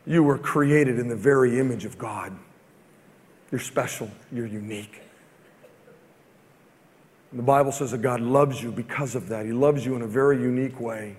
You 0.05 0.25
were 0.25 0.39
created 0.39 0.99
in 0.99 1.07
the 1.07 1.17
very 1.17 1.61
image 1.61 1.85
of 1.85 1.97
God. 1.97 2.37
You're 3.53 3.61
special, 3.61 4.11
you're 4.33 4.47
unique. 4.47 5.01
And 7.31 7.39
the 7.39 7.45
Bible 7.45 7.71
says 7.71 7.93
that 7.93 8.03
God 8.03 8.21
loves 8.21 8.61
you 8.61 8.73
because 8.73 9.15
of 9.15 9.29
that. 9.29 9.47
He 9.47 9.53
loves 9.53 9.87
you 9.87 9.95
in 9.95 10.03
a 10.03 10.09
very 10.09 10.39
unique 10.39 10.81
way. 10.81 11.17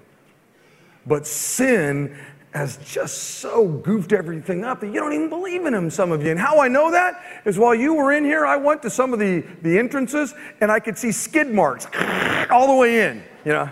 But 1.10 1.28
sin 1.28 2.16
has 2.54 2.78
just 2.78 3.18
so 3.42 3.68
goofed 3.68 4.14
everything 4.14 4.64
up 4.64 4.80
that 4.82 4.88
you 4.88 5.00
don't 5.00 5.14
even 5.14 5.30
believe 5.30 5.66
in 5.66 5.74
him, 5.74 5.90
some 5.90 6.12
of 6.12 6.24
you. 6.24 6.32
And 6.32 6.40
how 6.40 6.60
I 6.60 6.68
know 6.68 6.92
that 6.92 7.42
is 7.46 7.60
while 7.60 7.76
you 7.76 7.94
were 7.94 8.12
in 8.12 8.24
here, 8.24 8.46
I 8.46 8.56
went 8.56 8.82
to 8.84 8.90
some 8.90 9.12
of 9.14 9.20
the, 9.20 9.44
the 9.62 9.78
entrances 9.78 10.34
and 10.62 10.72
I 10.72 10.80
could 10.80 10.98
see 10.98 11.12
skid 11.12 11.52
marks 11.52 11.88
all 12.50 12.68
the 12.68 12.76
way 12.76 13.08
in, 13.08 13.24
you 13.44 13.52
know. 13.52 13.70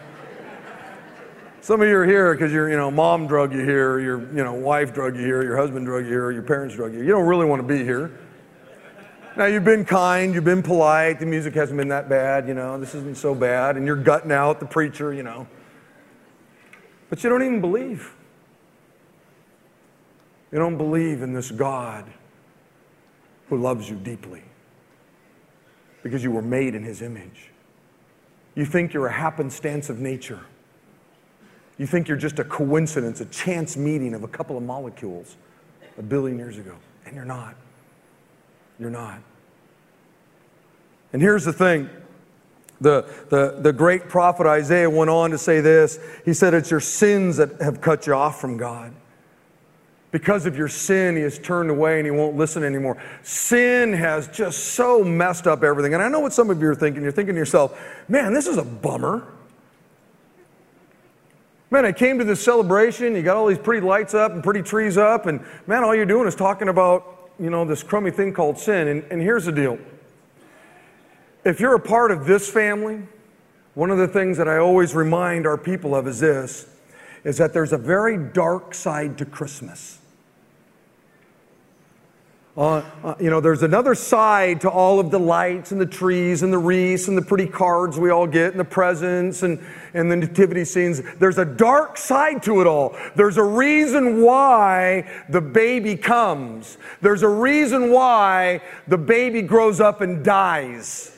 Some 1.62 1.82
of 1.82 1.88
you 1.88 1.98
are 1.98 2.06
here 2.06 2.34
because 2.34 2.53
your 2.53 2.70
you 2.70 2.77
know, 2.77 2.89
mom 2.89 3.27
drug 3.27 3.53
you 3.53 3.60
here, 3.60 4.00
your 4.00 4.22
you 4.34 4.44
know, 4.44 4.53
wife 4.53 4.94
drug 4.94 5.15
you 5.15 5.24
here, 5.24 5.44
your 5.44 5.58
husband 5.58 5.86
drug 5.86 6.06
you 6.06 6.12
here, 6.12 6.32
your 6.32 6.44
parents 6.44 6.75
drug 6.75 6.94
you. 6.94 7.01
You 7.01 7.10
don't 7.10 7.27
really 7.27 7.46
want 7.46 7.62
to 7.62 7.67
be 7.67 7.84
here. 7.84 8.17
Now, 9.36 9.46
you've 9.46 9.65
been 9.65 9.86
kind, 9.86 10.34
you've 10.34 10.46
been 10.46 10.63
polite, 10.63 11.20
the 11.20 11.25
music 11.25 11.53
hasn't 11.53 11.77
been 11.77 11.89
that 11.89 12.10
bad, 12.10 12.48
you 12.48 12.56
know, 12.56 12.79
this 12.79 12.96
isn't 12.96 13.17
so 13.17 13.36
bad, 13.36 13.77
and 13.77 13.86
you're 13.86 13.96
gutting 13.96 14.32
out 14.32 14.60
the 14.60 14.65
preacher, 14.65 15.13
you 15.13 15.22
know. 15.22 15.46
But 17.09 17.23
you 17.23 17.29
don't 17.29 17.41
even 17.41 17.61
believe. 17.61 18.13
You 20.51 20.59
don't 20.59 20.77
believe 20.77 21.21
in 21.21 21.33
this 21.33 21.51
God 21.51 22.05
who 23.49 23.57
loves 23.57 23.89
you 23.89 23.95
deeply 23.95 24.43
because 26.03 26.23
you 26.23 26.31
were 26.31 26.41
made 26.41 26.75
in 26.75 26.83
his 26.83 27.01
image. 27.01 27.51
You 28.55 28.65
think 28.65 28.93
you're 28.93 29.07
a 29.07 29.11
happenstance 29.11 29.89
of 29.89 29.99
nature. 29.99 30.41
You 31.77 31.85
think 31.85 32.07
you're 32.07 32.17
just 32.17 32.39
a 32.39 32.43
coincidence, 32.43 33.21
a 33.21 33.25
chance 33.25 33.77
meeting 33.77 34.13
of 34.13 34.23
a 34.23 34.27
couple 34.27 34.57
of 34.57 34.63
molecules 34.63 35.37
a 35.97 36.01
billion 36.01 36.37
years 36.37 36.57
ago. 36.57 36.75
And 37.05 37.15
you're 37.15 37.25
not. 37.25 37.55
You're 38.79 38.89
not. 38.89 39.21
And 41.13 41.21
here's 41.21 41.45
the 41.45 41.53
thing 41.53 41.89
the, 42.79 43.05
the, 43.29 43.57
the 43.60 43.74
great 43.74 44.07
prophet 44.07 44.46
Isaiah 44.46 44.89
went 44.89 45.10
on 45.10 45.31
to 45.31 45.38
say 45.38 45.62
this. 45.62 46.00
He 46.25 46.34
said, 46.34 46.53
It's 46.53 46.69
your 46.69 46.79
sins 46.79 47.38
that 47.38 47.62
have 47.62 47.81
cut 47.81 48.07
you 48.07 48.13
off 48.13 48.39
from 48.39 48.57
God. 48.57 48.93
Because 50.12 50.46
of 50.46 50.55
your 50.55 50.69
sin, 50.69 51.15
he 51.15 51.22
has 51.24 51.38
turned 51.38 51.69
away 51.69 52.00
and 52.00 52.05
he 52.05 52.12
won't 52.12 52.38
listen 52.38 52.63
anymore. 52.63 53.01
Sin 53.24 53.93
has 53.93 54.27
just 54.29 54.74
so 54.74 55.03
messed 55.03 55.48
up 55.48 55.63
everything. 55.63 55.93
And 55.93 56.01
I 56.01 56.07
know 56.07 56.19
what 56.19 56.34
some 56.34 56.50
of 56.50 56.62
you 56.62 56.69
are 56.69 56.75
thinking. 56.75 57.03
You're 57.03 57.12
thinking 57.12 57.36
to 57.36 57.39
yourself, 57.39 57.77
man, 58.07 58.34
this 58.34 58.48
is 58.48 58.57
a 58.57 58.63
bummer. 58.63 59.27
Man, 61.69 61.84
I 61.84 61.91
came 61.91 62.17
to 62.19 62.24
this 62.24 62.41
celebration, 62.41 63.13
you 63.13 63.22
got 63.22 63.36
all 63.36 63.48
these 63.48 63.57
pretty 63.57 63.86
lights 63.86 64.13
up 64.13 64.31
and 64.31 64.41
pretty 64.41 64.62
trees 64.62 64.98
up, 64.98 65.25
and 65.25 65.46
man, 65.67 65.84
all 65.84 65.93
you're 65.93 66.05
doing 66.05 66.25
is 66.25 66.34
talking 66.34 66.69
about, 66.69 67.29
you 67.38 67.50
know, 67.50 67.65
this 67.65 67.84
crummy 67.84 68.10
thing 68.10 68.31
called 68.31 68.57
sin. 68.57 68.88
And, 68.88 69.03
and 69.12 69.22
here's 69.22 69.43
the 69.43 69.51
deal. 69.51 69.77
If 71.44 71.60
you're 71.60 71.75
a 71.75 71.79
part 71.79 72.12
of 72.12 72.25
this 72.25 72.50
family, 72.50 73.03
one 73.74 73.91
of 73.91 73.98
the 73.98 74.08
things 74.08 74.38
that 74.38 74.48
I 74.48 74.58
always 74.58 74.96
remind 74.96 75.46
our 75.46 75.58
people 75.58 75.96
of 75.96 76.08
is 76.08 76.20
this, 76.20 76.67
is 77.24 77.38
that 77.38 77.53
there's 77.53 77.74
a 77.74 77.77
very 77.77 78.17
dark 78.17 78.74
side 78.74 79.17
to 79.20 79.25
Christmas. 79.25 80.00
Uh, 82.58 82.84
uh, 83.03 83.13
you 83.20 83.29
know, 83.29 83.39
there's 83.39 83.62
another 83.62 83.94
side 83.94 84.60
to 84.62 84.67
all 84.67 85.00
of 85.00 85.12
the 85.12 85.20
lights 85.20 85.72
and 85.72 85.79
the 85.79 85.86
trees 85.86 86.41
and 86.41 86.51
the 86.51 86.58
wreaths 86.58 87.08
and 87.08 87.15
the 87.15 87.22
pretty 87.22 87.46
cards 87.46 88.00
we 88.00 88.10
all 88.10 88.25
get 88.25 88.50
and 88.50 88.60
the 88.60 88.65
presents 88.65 89.44
and, 89.44 89.63
and 89.94 90.12
the 90.12 90.15
nativity 90.15 90.65
scenes. 90.65 91.03
There's 91.20 91.38
a 91.38 91.46
dark 91.46 92.00
side 92.00 92.41
to 92.44 92.60
it 92.62 92.65
all. 92.65 92.98
There's 93.15 93.38
a 93.38 93.44
reason 93.44 94.24
why 94.24 95.08
the 95.29 95.39
baby 95.39 95.96
comes. 95.96 96.79
There's 97.00 97.22
a 97.22 97.29
reason 97.29 97.91
why 97.91 98.62
the 98.88 98.98
baby 98.98 99.44
grows 99.44 99.79
up 99.79 100.01
and 100.01 100.25
dies. 100.25 101.16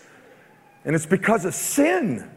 And 0.86 0.96
it's 0.96 1.06
because 1.06 1.46
of 1.46 1.54
sin. 1.54 2.30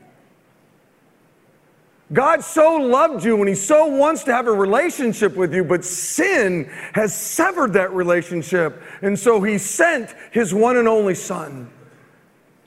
God 2.13 2.45
so 2.45 2.77
loved 2.77 3.25
you 3.25 3.39
and 3.39 3.49
He 3.49 3.55
so 3.55 3.87
wants 3.87 4.25
to 4.25 4.33
have 4.33 4.47
a 4.47 4.53
relationship 4.53 5.35
with 5.35 5.55
you, 5.55 5.65
but 5.65 5.85
sin 5.85 6.71
has 6.93 7.15
severed 7.15 7.73
that 7.73 7.93
relationship. 7.93 8.83
And 9.01 9.19
so 9.19 9.41
He 9.41 9.59
sent 9.59 10.15
His 10.31 10.53
one 10.53 10.77
and 10.77 10.87
only 10.87 11.15
Son 11.15 11.71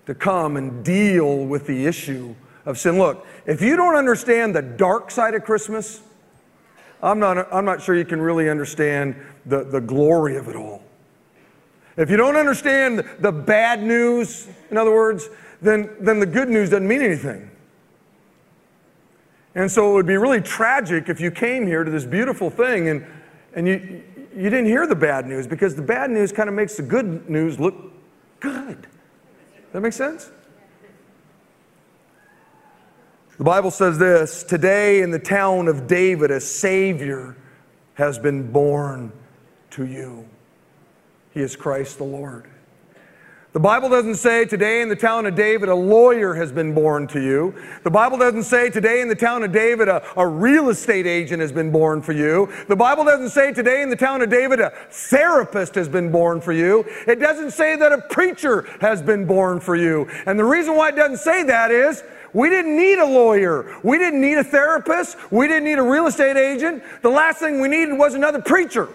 to 0.07 0.15
come 0.15 0.57
and 0.57 0.83
deal 0.83 1.45
with 1.45 1.67
the 1.67 1.85
issue 1.85 2.35
of 2.65 2.79
sin. 2.79 2.97
Look, 2.97 3.25
if 3.45 3.61
you 3.61 3.75
don't 3.75 3.95
understand 3.95 4.55
the 4.55 4.61
dark 4.61 5.11
side 5.11 5.35
of 5.35 5.43
Christmas, 5.43 6.01
I'm 7.03 7.19
not, 7.19 7.51
I'm 7.53 7.65
not 7.65 7.81
sure 7.81 7.95
you 7.95 8.05
can 8.05 8.21
really 8.21 8.49
understand 8.49 9.15
the, 9.45 9.63
the 9.63 9.81
glory 9.81 10.37
of 10.37 10.47
it 10.47 10.55
all. 10.55 10.81
If 11.97 12.09
you 12.09 12.17
don't 12.17 12.35
understand 12.35 13.07
the 13.19 13.31
bad 13.31 13.83
news, 13.83 14.47
in 14.71 14.77
other 14.77 14.91
words, 14.93 15.29
then, 15.65 15.89
then 15.99 16.19
the 16.19 16.25
good 16.25 16.49
news 16.49 16.69
doesn't 16.69 16.87
mean 16.87 17.01
anything. 17.01 17.49
And 19.55 19.71
so 19.71 19.91
it 19.91 19.93
would 19.93 20.05
be 20.05 20.17
really 20.17 20.41
tragic 20.41 21.07
if 21.07 21.21
you 21.21 21.31
came 21.31 21.65
here 21.65 21.83
to 21.83 21.91
this 21.91 22.05
beautiful 22.05 22.49
thing 22.49 22.89
and, 22.89 23.05
and 23.53 23.67
you, 23.67 24.03
you 24.35 24.49
didn't 24.49 24.65
hear 24.65 24.85
the 24.85 24.95
bad 24.95 25.25
news 25.25 25.47
because 25.47 25.75
the 25.75 25.81
bad 25.81 26.11
news 26.11 26.31
kind 26.31 26.49
of 26.49 26.55
makes 26.55 26.75
the 26.75 26.83
good 26.83 27.29
news 27.29 27.59
look 27.59 27.75
good. 28.41 28.87
That 29.71 29.81
makes 29.81 29.95
sense? 29.95 30.29
The 33.37 33.43
Bible 33.43 33.71
says 33.71 33.97
this 33.97 34.43
Today 34.43 35.01
in 35.01 35.11
the 35.11 35.19
town 35.19 35.67
of 35.67 35.87
David, 35.87 36.31
a 36.31 36.39
Savior 36.39 37.35
has 37.95 38.19
been 38.19 38.51
born 38.51 39.11
to 39.71 39.85
you. 39.85 40.27
He 41.33 41.41
is 41.41 41.55
Christ 41.55 41.97
the 41.97 42.03
Lord. 42.03 42.49
The 43.55 43.61
Bible 43.61 43.87
doesn't 43.87 44.15
say 44.15 44.43
today 44.43 44.81
in 44.81 44.89
the 44.89 44.97
town 44.97 45.25
of 45.25 45.33
David 45.33 45.69
a 45.69 45.75
lawyer 45.75 46.33
has 46.33 46.51
been 46.51 46.73
born 46.73 47.07
to 47.07 47.21
you. 47.21 47.55
The 47.85 47.89
Bible 47.89 48.17
doesn't 48.17 48.43
say 48.43 48.69
today 48.69 48.99
in 48.99 49.07
the 49.07 49.15
town 49.15 49.43
of 49.43 49.53
David 49.53 49.87
a, 49.87 50.03
a, 50.19 50.27
real 50.27 50.67
estate 50.67 51.07
agent 51.07 51.39
has 51.39 51.53
been 51.53 51.71
born 51.71 52.01
for 52.01 52.11
you. 52.11 52.51
The 52.67 52.75
Bible 52.75 53.05
doesn't 53.05 53.29
say 53.29 53.53
today 53.53 53.81
in 53.81 53.89
the 53.89 53.95
town 53.95 54.21
of 54.21 54.29
David 54.29 54.59
a 54.59 54.71
therapist 54.91 55.73
has 55.75 55.87
been 55.87 56.11
born 56.11 56.41
for 56.41 56.51
you. 56.51 56.83
It 57.07 57.21
doesn't 57.21 57.51
say 57.51 57.77
that 57.77 57.93
a 57.93 57.99
preacher 58.09 58.67
has 58.81 59.01
been 59.01 59.25
born 59.25 59.61
for 59.61 59.77
you. 59.77 60.09
And 60.25 60.37
the 60.37 60.43
reason 60.43 60.75
why 60.75 60.89
it 60.89 60.97
doesn't 60.97 61.19
say 61.19 61.43
that 61.43 61.71
is 61.71 62.03
we 62.33 62.49
didn't 62.49 62.75
need 62.75 62.99
a 62.99 63.07
lawyer. 63.07 63.79
We 63.83 63.97
didn't 63.97 64.19
need 64.19 64.37
a 64.37 64.43
therapist. 64.43 65.15
We 65.31 65.47
didn't 65.47 65.63
need 65.63 65.79
a 65.79 65.81
real 65.81 66.07
estate 66.07 66.35
agent. 66.35 66.83
The 67.03 67.09
last 67.09 67.39
thing 67.39 67.61
we 67.61 67.69
needed 67.69 67.97
was 67.97 68.15
another 68.15 68.41
preacher. 68.41 68.89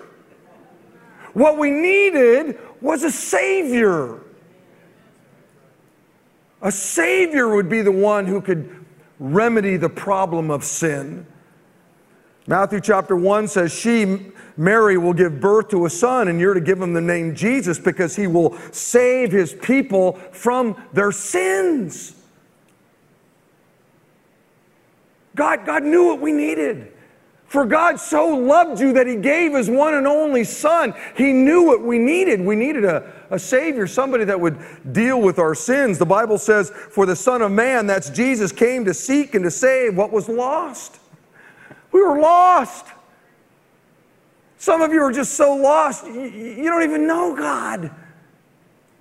What 1.33 1.57
we 1.57 1.71
needed 1.71 2.59
was 2.83 3.05
a 3.05 3.11
savior. 3.11 4.21
A 6.62 6.70
Savior 6.70 7.49
would 7.55 7.68
be 7.68 7.83
the 7.83 7.92
one 7.92 8.27
who 8.27 8.40
could 8.40 8.85
remedy 9.18 9.77
the 9.77 9.88
problem 9.88 10.51
of 10.51 10.64
sin. 10.64 11.27
Matthew 12.46 12.81
chapter 12.81 13.14
1 13.14 13.49
says, 13.49 13.73
She, 13.73 14.33
Mary, 14.57 14.99
will 14.99 15.12
give 15.12 15.40
birth 15.40 15.68
to 15.68 15.87
a 15.87 15.90
son, 15.90 16.29
and 16.29 16.40
you're 16.40 16.55
to 16.55 16.61
give 16.61 16.81
him 16.81 16.92
the 16.92 17.01
name 17.01 17.35
Jesus 17.35 17.79
because 17.79 18.16
he 18.16 18.27
will 18.27 18.57
save 18.73 19.31
his 19.31 19.55
people 19.55 20.14
from 20.33 20.77
their 20.92 21.12
sins. 21.12 22.14
God, 25.35 25.64
God 25.64 25.85
knew 25.85 26.07
what 26.07 26.20
we 26.20 26.33
needed. 26.33 26.89
For 27.51 27.67
God 27.67 27.99
so 27.99 28.29
loved 28.29 28.79
you 28.79 28.93
that 28.93 29.09
He 29.09 29.17
gave 29.17 29.55
His 29.55 29.69
one 29.69 29.95
and 29.95 30.07
only 30.07 30.45
Son. 30.45 30.95
He 31.17 31.33
knew 31.33 31.63
what 31.63 31.83
we 31.83 31.99
needed. 31.99 32.41
We 32.41 32.55
needed 32.55 32.85
a, 32.85 33.13
a 33.29 33.41
Savior, 33.41 33.89
somebody 33.89 34.23
that 34.23 34.41
would 34.41 34.57
deal 34.93 35.21
with 35.21 35.41
our 35.41 35.57
sins. 35.57 35.99
The 35.99 36.07
Bible 36.07 36.39
says, 36.39 36.71
For 36.71 37.07
the 37.07 37.17
Son 37.17 37.43
of 37.43 37.51
Man, 37.51 37.89
that's 37.89 38.09
Jesus, 38.09 38.53
came 38.53 38.85
to 38.85 38.95
seek 38.95 39.35
and 39.35 39.43
to 39.43 39.51
save 39.51 39.97
what 39.97 40.13
was 40.13 40.29
lost. 40.29 41.01
We 41.91 42.01
were 42.01 42.21
lost. 42.21 42.87
Some 44.59 44.81
of 44.81 44.93
you 44.93 45.03
are 45.03 45.11
just 45.11 45.33
so 45.33 45.53
lost, 45.53 46.07
you, 46.07 46.63
don't 46.63 46.85
even 46.85 47.09
know 47.09 47.35
God. 47.35 47.91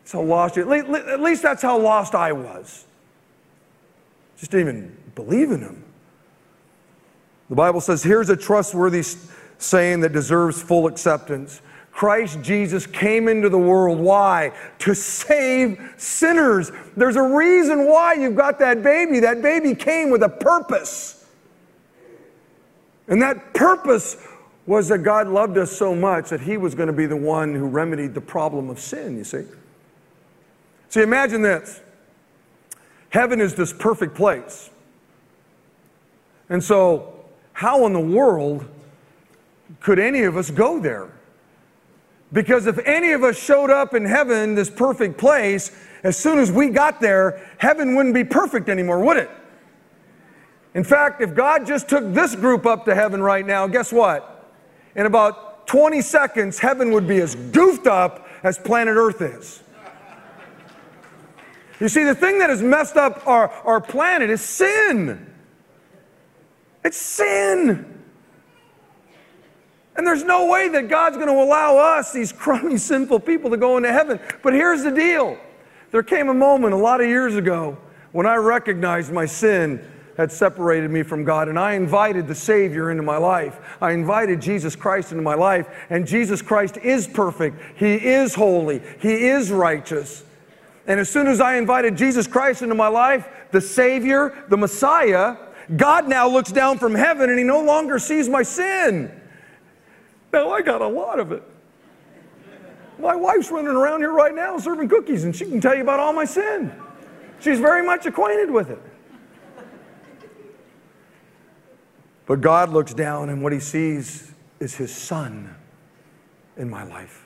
So 0.05 0.21
lost. 0.21 0.57
At 0.57 1.21
least 1.21 1.43
that's 1.43 1.61
how 1.61 1.77
lost 1.77 2.15
I 2.15 2.31
was. 2.31 2.85
Just 4.37 4.49
didn't 4.49 4.67
even 4.67 4.97
believe 5.13 5.51
in 5.51 5.59
Him. 5.59 5.83
The 7.49 7.55
Bible 7.55 7.81
says, 7.81 8.03
here's 8.03 8.29
a 8.29 8.37
trustworthy 8.37 9.03
saying 9.57 10.01
that 10.01 10.13
deserves 10.13 10.61
full 10.61 10.87
acceptance. 10.87 11.61
Christ 11.91 12.41
Jesus 12.41 12.87
came 12.87 13.27
into 13.27 13.49
the 13.49 13.57
world. 13.57 13.99
Why? 13.99 14.53
To 14.79 14.93
save 14.93 15.93
sinners. 15.97 16.71
There's 16.95 17.17
a 17.17 17.21
reason 17.21 17.87
why 17.87 18.13
you've 18.13 18.35
got 18.35 18.59
that 18.59 18.83
baby. 18.83 19.19
That 19.19 19.41
baby 19.41 19.75
came 19.75 20.09
with 20.09 20.23
a 20.23 20.29
purpose. 20.29 21.27
And 23.07 23.21
that 23.21 23.53
purpose 23.53 24.15
was 24.65 24.87
that 24.89 24.99
God 24.99 25.27
loved 25.27 25.57
us 25.57 25.71
so 25.71 25.95
much 25.95 26.29
that 26.29 26.39
He 26.39 26.55
was 26.55 26.75
going 26.75 26.87
to 26.87 26.93
be 26.93 27.07
the 27.07 27.17
one 27.17 27.55
who 27.55 27.67
remedied 27.67 28.13
the 28.13 28.21
problem 28.21 28.69
of 28.69 28.79
sin, 28.79 29.17
you 29.17 29.23
see. 29.23 29.43
See, 30.89 31.01
imagine 31.01 31.41
this 31.41 31.81
heaven 33.09 33.41
is 33.41 33.55
this 33.55 33.73
perfect 33.73 34.15
place. 34.15 34.69
And 36.47 36.63
so 36.63 37.18
how 37.59 37.85
in 37.85 37.91
the 37.91 37.99
world 37.99 38.65
could 39.81 39.99
any 39.99 40.21
of 40.21 40.37
us 40.37 40.49
go 40.49 40.79
there? 40.79 41.09
Because 42.31 42.67
if 42.67 42.79
any 42.85 43.11
of 43.11 43.21
us 43.21 43.37
showed 43.37 43.69
up 43.69 43.93
in 43.93 44.05
heaven, 44.05 44.55
this 44.55 44.69
perfect 44.69 45.17
place, 45.17 45.69
as 46.01 46.15
soon 46.15 46.39
as 46.39 46.49
we 46.49 46.69
got 46.69 47.01
there, 47.01 47.45
heaven 47.57 47.95
wouldn't 47.95 48.15
be 48.15 48.23
perfect 48.23 48.69
anymore, 48.69 49.03
would 49.03 49.17
it? 49.17 49.29
In 50.73 50.85
fact, 50.85 51.19
if 51.19 51.35
God 51.35 51.67
just 51.67 51.89
took 51.89 52.13
this 52.13 52.33
group 52.33 52.65
up 52.65 52.85
to 52.85 52.95
heaven 52.95 53.21
right 53.21 53.45
now, 53.45 53.67
guess 53.67 53.91
what? 53.91 54.49
In 54.95 55.05
about 55.05 55.67
20 55.67 56.01
seconds, 56.01 56.59
heaven 56.59 56.93
would 56.93 57.09
be 57.09 57.19
as 57.19 57.35
goofed 57.35 57.87
up 57.87 58.25
as 58.41 58.57
planet 58.57 58.95
Earth 58.95 59.21
is. 59.21 59.61
You 61.81 61.89
see, 61.89 62.05
the 62.05 62.15
thing 62.15 62.39
that 62.39 62.49
has 62.49 62.61
messed 62.61 62.95
up 62.95 63.27
our, 63.27 63.49
our 63.49 63.81
planet 63.81 64.29
is 64.29 64.39
sin. 64.39 65.28
It's 66.83 66.97
sin. 66.97 67.99
And 69.95 70.07
there's 70.07 70.23
no 70.23 70.45
way 70.45 70.69
that 70.69 70.87
God's 70.87 71.17
going 71.17 71.27
to 71.27 71.33
allow 71.33 71.77
us, 71.77 72.13
these 72.13 72.31
crummy, 72.31 72.77
sinful 72.91 73.19
people, 73.21 73.49
to 73.49 73.57
go 73.57 73.77
into 73.77 73.91
heaven. 73.91 74.19
But 74.41 74.53
here's 74.53 74.83
the 74.83 74.91
deal 74.91 75.37
there 75.91 76.03
came 76.03 76.29
a 76.29 76.33
moment 76.33 76.73
a 76.73 76.77
lot 76.77 77.01
of 77.01 77.07
years 77.07 77.35
ago 77.35 77.77
when 78.11 78.25
I 78.25 78.35
recognized 78.35 79.11
my 79.11 79.25
sin 79.25 79.85
had 80.19 80.31
separated 80.31 80.91
me 80.91 81.01
from 81.01 81.23
God, 81.23 81.47
and 81.47 81.57
I 81.57 81.73
invited 81.73 82.27
the 82.27 82.35
Savior 82.35 82.91
into 82.91 83.03
my 83.03 83.17
life. 83.17 83.57
I 83.81 83.91
invited 83.91 84.41
Jesus 84.41 84.75
Christ 84.75 85.11
into 85.11 85.23
my 85.23 85.35
life, 85.35 85.67
and 85.89 86.05
Jesus 86.05 86.41
Christ 86.41 86.75
is 86.75 87.07
perfect. 87.07 87.57
He 87.77 87.93
is 87.93 88.35
holy. 88.35 88.81
He 88.99 89.27
is 89.27 89.49
righteous. 89.49 90.25
And 90.87 90.99
as 90.99 91.09
soon 91.09 91.27
as 91.27 91.39
I 91.39 91.55
invited 91.55 91.95
Jesus 91.95 92.27
Christ 92.27 92.61
into 92.61 92.75
my 92.75 92.89
life, 92.89 93.29
the 93.51 93.61
Savior, 93.61 94.43
the 94.49 94.57
Messiah, 94.57 95.37
God 95.75 96.07
now 96.07 96.27
looks 96.27 96.51
down 96.51 96.79
from 96.79 96.95
heaven 96.95 97.29
and 97.29 97.37
he 97.37 97.45
no 97.45 97.61
longer 97.61 97.99
sees 97.99 98.27
my 98.27 98.43
sin. 98.43 99.11
Now 100.33 100.51
I 100.51 100.61
got 100.61 100.81
a 100.81 100.87
lot 100.87 101.19
of 101.19 101.31
it. 101.31 101.43
My 102.99 103.15
wife's 103.15 103.49
running 103.51 103.71
around 103.71 104.01
here 104.01 104.11
right 104.11 104.33
now 104.33 104.57
serving 104.57 104.89
cookies 104.89 105.23
and 105.23 105.35
she 105.35 105.45
can 105.45 105.61
tell 105.61 105.75
you 105.75 105.81
about 105.81 105.99
all 105.99 106.11
my 106.11 106.25
sin. 106.25 106.73
She's 107.39 107.59
very 107.59 107.85
much 107.85 108.05
acquainted 108.05 108.51
with 108.51 108.69
it. 108.69 108.81
But 112.25 112.41
God 112.41 112.69
looks 112.69 112.93
down 112.93 113.29
and 113.29 113.41
what 113.41 113.53
he 113.53 113.59
sees 113.59 114.31
is 114.59 114.75
his 114.75 114.93
son 114.93 115.55
in 116.57 116.69
my 116.69 116.83
life. 116.83 117.25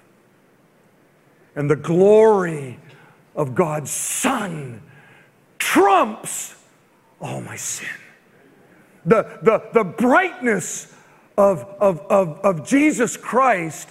And 1.56 1.70
the 1.70 1.76
glory 1.76 2.80
of 3.36 3.56
God's 3.56 3.92
son 3.92 4.82
trumps 5.58 6.56
all 7.20 7.42
my 7.42 7.56
sin. 7.56 7.88
The, 9.06 9.40
the, 9.42 9.64
the 9.74 9.84
brightness 9.84 10.94
of, 11.38 11.64
of, 11.80 12.00
of, 12.10 12.40
of 12.40 12.68
Jesus 12.68 13.18
Christ 13.18 13.90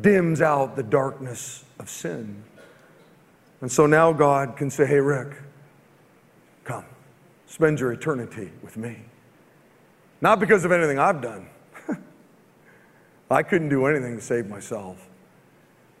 dims 0.00 0.40
out 0.40 0.76
the 0.76 0.82
darkness 0.82 1.64
of 1.78 1.88
sin. 1.88 2.44
And 3.60 3.70
so 3.70 3.86
now 3.86 4.12
God 4.12 4.56
can 4.56 4.70
say, 4.70 4.86
Hey, 4.86 5.00
Rick, 5.00 5.36
come, 6.64 6.84
spend 7.46 7.80
your 7.80 7.92
eternity 7.92 8.50
with 8.62 8.76
me. 8.76 8.98
Not 10.20 10.40
because 10.40 10.64
of 10.64 10.72
anything 10.72 10.98
I've 10.98 11.20
done. 11.20 11.48
I 13.30 13.42
couldn't 13.42 13.68
do 13.68 13.86
anything 13.86 14.16
to 14.16 14.22
save 14.22 14.48
myself. 14.48 15.08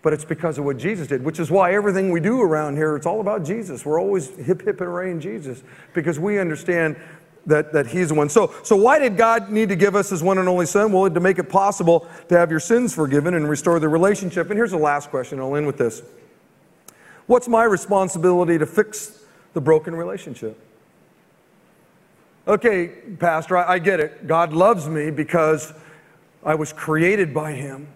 But 0.02 0.12
it's 0.12 0.24
because 0.24 0.58
of 0.58 0.64
what 0.64 0.76
Jesus 0.76 1.08
did, 1.08 1.24
which 1.24 1.40
is 1.40 1.50
why 1.50 1.74
everything 1.74 2.10
we 2.10 2.20
do 2.20 2.40
around 2.40 2.76
here, 2.76 2.96
it's 2.96 3.06
all 3.06 3.20
about 3.20 3.44
Jesus. 3.44 3.84
We're 3.84 4.00
always 4.00 4.28
hip, 4.36 4.62
hip, 4.62 4.80
and 4.80 4.88
hooray 4.88 5.10
in 5.10 5.20
Jesus 5.20 5.62
because 5.92 6.20
we 6.20 6.38
understand 6.38 6.96
that, 7.46 7.72
that 7.72 7.86
He's 7.86 8.08
the 8.08 8.14
one. 8.14 8.28
So, 8.28 8.54
so, 8.62 8.76
why 8.76 8.98
did 8.98 9.16
God 9.16 9.50
need 9.50 9.68
to 9.70 9.76
give 9.76 9.94
us 9.94 10.10
His 10.10 10.22
one 10.22 10.38
and 10.38 10.48
only 10.48 10.66
Son? 10.66 10.92
Well, 10.92 11.10
to 11.10 11.20
make 11.20 11.38
it 11.38 11.48
possible 11.48 12.06
to 12.28 12.38
have 12.38 12.50
your 12.50 12.60
sins 12.60 12.94
forgiven 12.94 13.34
and 13.34 13.48
restore 13.48 13.80
the 13.80 13.88
relationship. 13.88 14.50
And 14.50 14.56
here's 14.56 14.70
the 14.70 14.78
last 14.78 15.10
question, 15.10 15.40
I'll 15.40 15.56
end 15.56 15.66
with 15.66 15.78
this 15.78 16.02
What's 17.26 17.48
my 17.48 17.64
responsibility 17.64 18.58
to 18.58 18.66
fix 18.66 19.22
the 19.52 19.60
broken 19.60 19.94
relationship? 19.94 20.58
Okay, 22.46 22.88
Pastor, 23.18 23.58
I, 23.58 23.74
I 23.74 23.78
get 23.78 24.00
it. 24.00 24.26
God 24.26 24.54
loves 24.54 24.88
me 24.88 25.10
because 25.10 25.72
I 26.42 26.54
was 26.54 26.72
created 26.72 27.34
by 27.34 27.52
Him. 27.52 27.88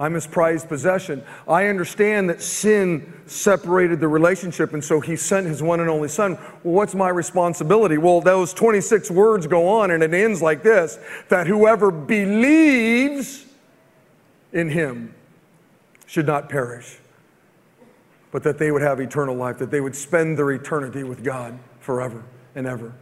I'm 0.00 0.14
his 0.14 0.26
prized 0.26 0.68
possession. 0.68 1.24
I 1.48 1.66
understand 1.66 2.30
that 2.30 2.40
sin 2.40 3.12
separated 3.26 3.98
the 3.98 4.06
relationship, 4.06 4.72
and 4.72 4.82
so 4.82 5.00
he 5.00 5.16
sent 5.16 5.46
his 5.46 5.60
one 5.60 5.80
and 5.80 5.90
only 5.90 6.08
son. 6.08 6.34
Well, 6.62 6.74
what's 6.74 6.94
my 6.94 7.08
responsibility? 7.08 7.98
Well, 7.98 8.20
those 8.20 8.54
26 8.54 9.10
words 9.10 9.48
go 9.48 9.68
on, 9.68 9.90
and 9.90 10.02
it 10.02 10.14
ends 10.14 10.40
like 10.40 10.62
this 10.62 10.98
that 11.30 11.48
whoever 11.48 11.90
believes 11.90 13.44
in 14.52 14.70
him 14.70 15.14
should 16.06 16.26
not 16.26 16.48
perish, 16.48 16.98
but 18.30 18.44
that 18.44 18.58
they 18.58 18.70
would 18.70 18.82
have 18.82 19.00
eternal 19.00 19.34
life, 19.34 19.58
that 19.58 19.72
they 19.72 19.80
would 19.80 19.96
spend 19.96 20.38
their 20.38 20.52
eternity 20.52 21.02
with 21.02 21.24
God 21.24 21.58
forever 21.80 22.22
and 22.54 22.66
ever 22.66 22.92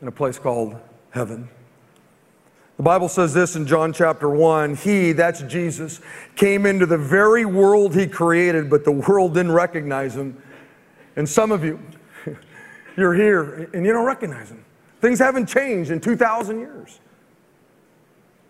in 0.00 0.08
a 0.08 0.12
place 0.12 0.38
called 0.38 0.76
heaven. 1.10 1.48
The 2.76 2.82
Bible 2.82 3.08
says 3.08 3.32
this 3.32 3.56
in 3.56 3.66
John 3.66 3.92
chapter 3.92 4.28
1 4.28 4.76
He, 4.76 5.12
that's 5.12 5.42
Jesus, 5.42 6.00
came 6.34 6.66
into 6.66 6.84
the 6.84 6.98
very 6.98 7.44
world 7.44 7.94
He 7.94 8.06
created, 8.06 8.68
but 8.68 8.84
the 8.84 8.92
world 8.92 9.34
didn't 9.34 9.52
recognize 9.52 10.14
Him. 10.14 10.40
And 11.16 11.26
some 11.28 11.52
of 11.52 11.64
you, 11.64 11.80
you're 12.96 13.14
here 13.14 13.70
and 13.72 13.86
you 13.86 13.92
don't 13.92 14.06
recognize 14.06 14.50
Him. 14.50 14.64
Things 15.00 15.18
haven't 15.18 15.46
changed 15.46 15.90
in 15.90 16.00
2,000 16.00 16.58
years. 16.58 17.00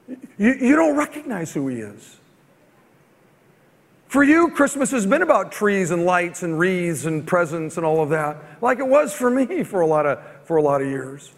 You, 0.08 0.54
you 0.54 0.76
don't 0.76 0.96
recognize 0.96 1.52
who 1.52 1.68
He 1.68 1.78
is. 1.78 2.18
For 4.08 4.22
you, 4.22 4.50
Christmas 4.50 4.90
has 4.92 5.04
been 5.04 5.22
about 5.22 5.50
trees 5.52 5.90
and 5.90 6.04
lights 6.04 6.42
and 6.42 6.58
wreaths 6.58 7.06
and 7.06 7.26
presents 7.26 7.76
and 7.76 7.84
all 7.84 8.02
of 8.02 8.08
that, 8.10 8.36
like 8.62 8.78
it 8.78 8.86
was 8.86 9.12
for 9.12 9.30
me 9.30 9.62
for 9.62 9.80
a 9.80 9.86
lot 9.86 10.06
of, 10.06 10.20
for 10.44 10.56
a 10.56 10.62
lot 10.62 10.80
of 10.80 10.88
years. 10.88 11.32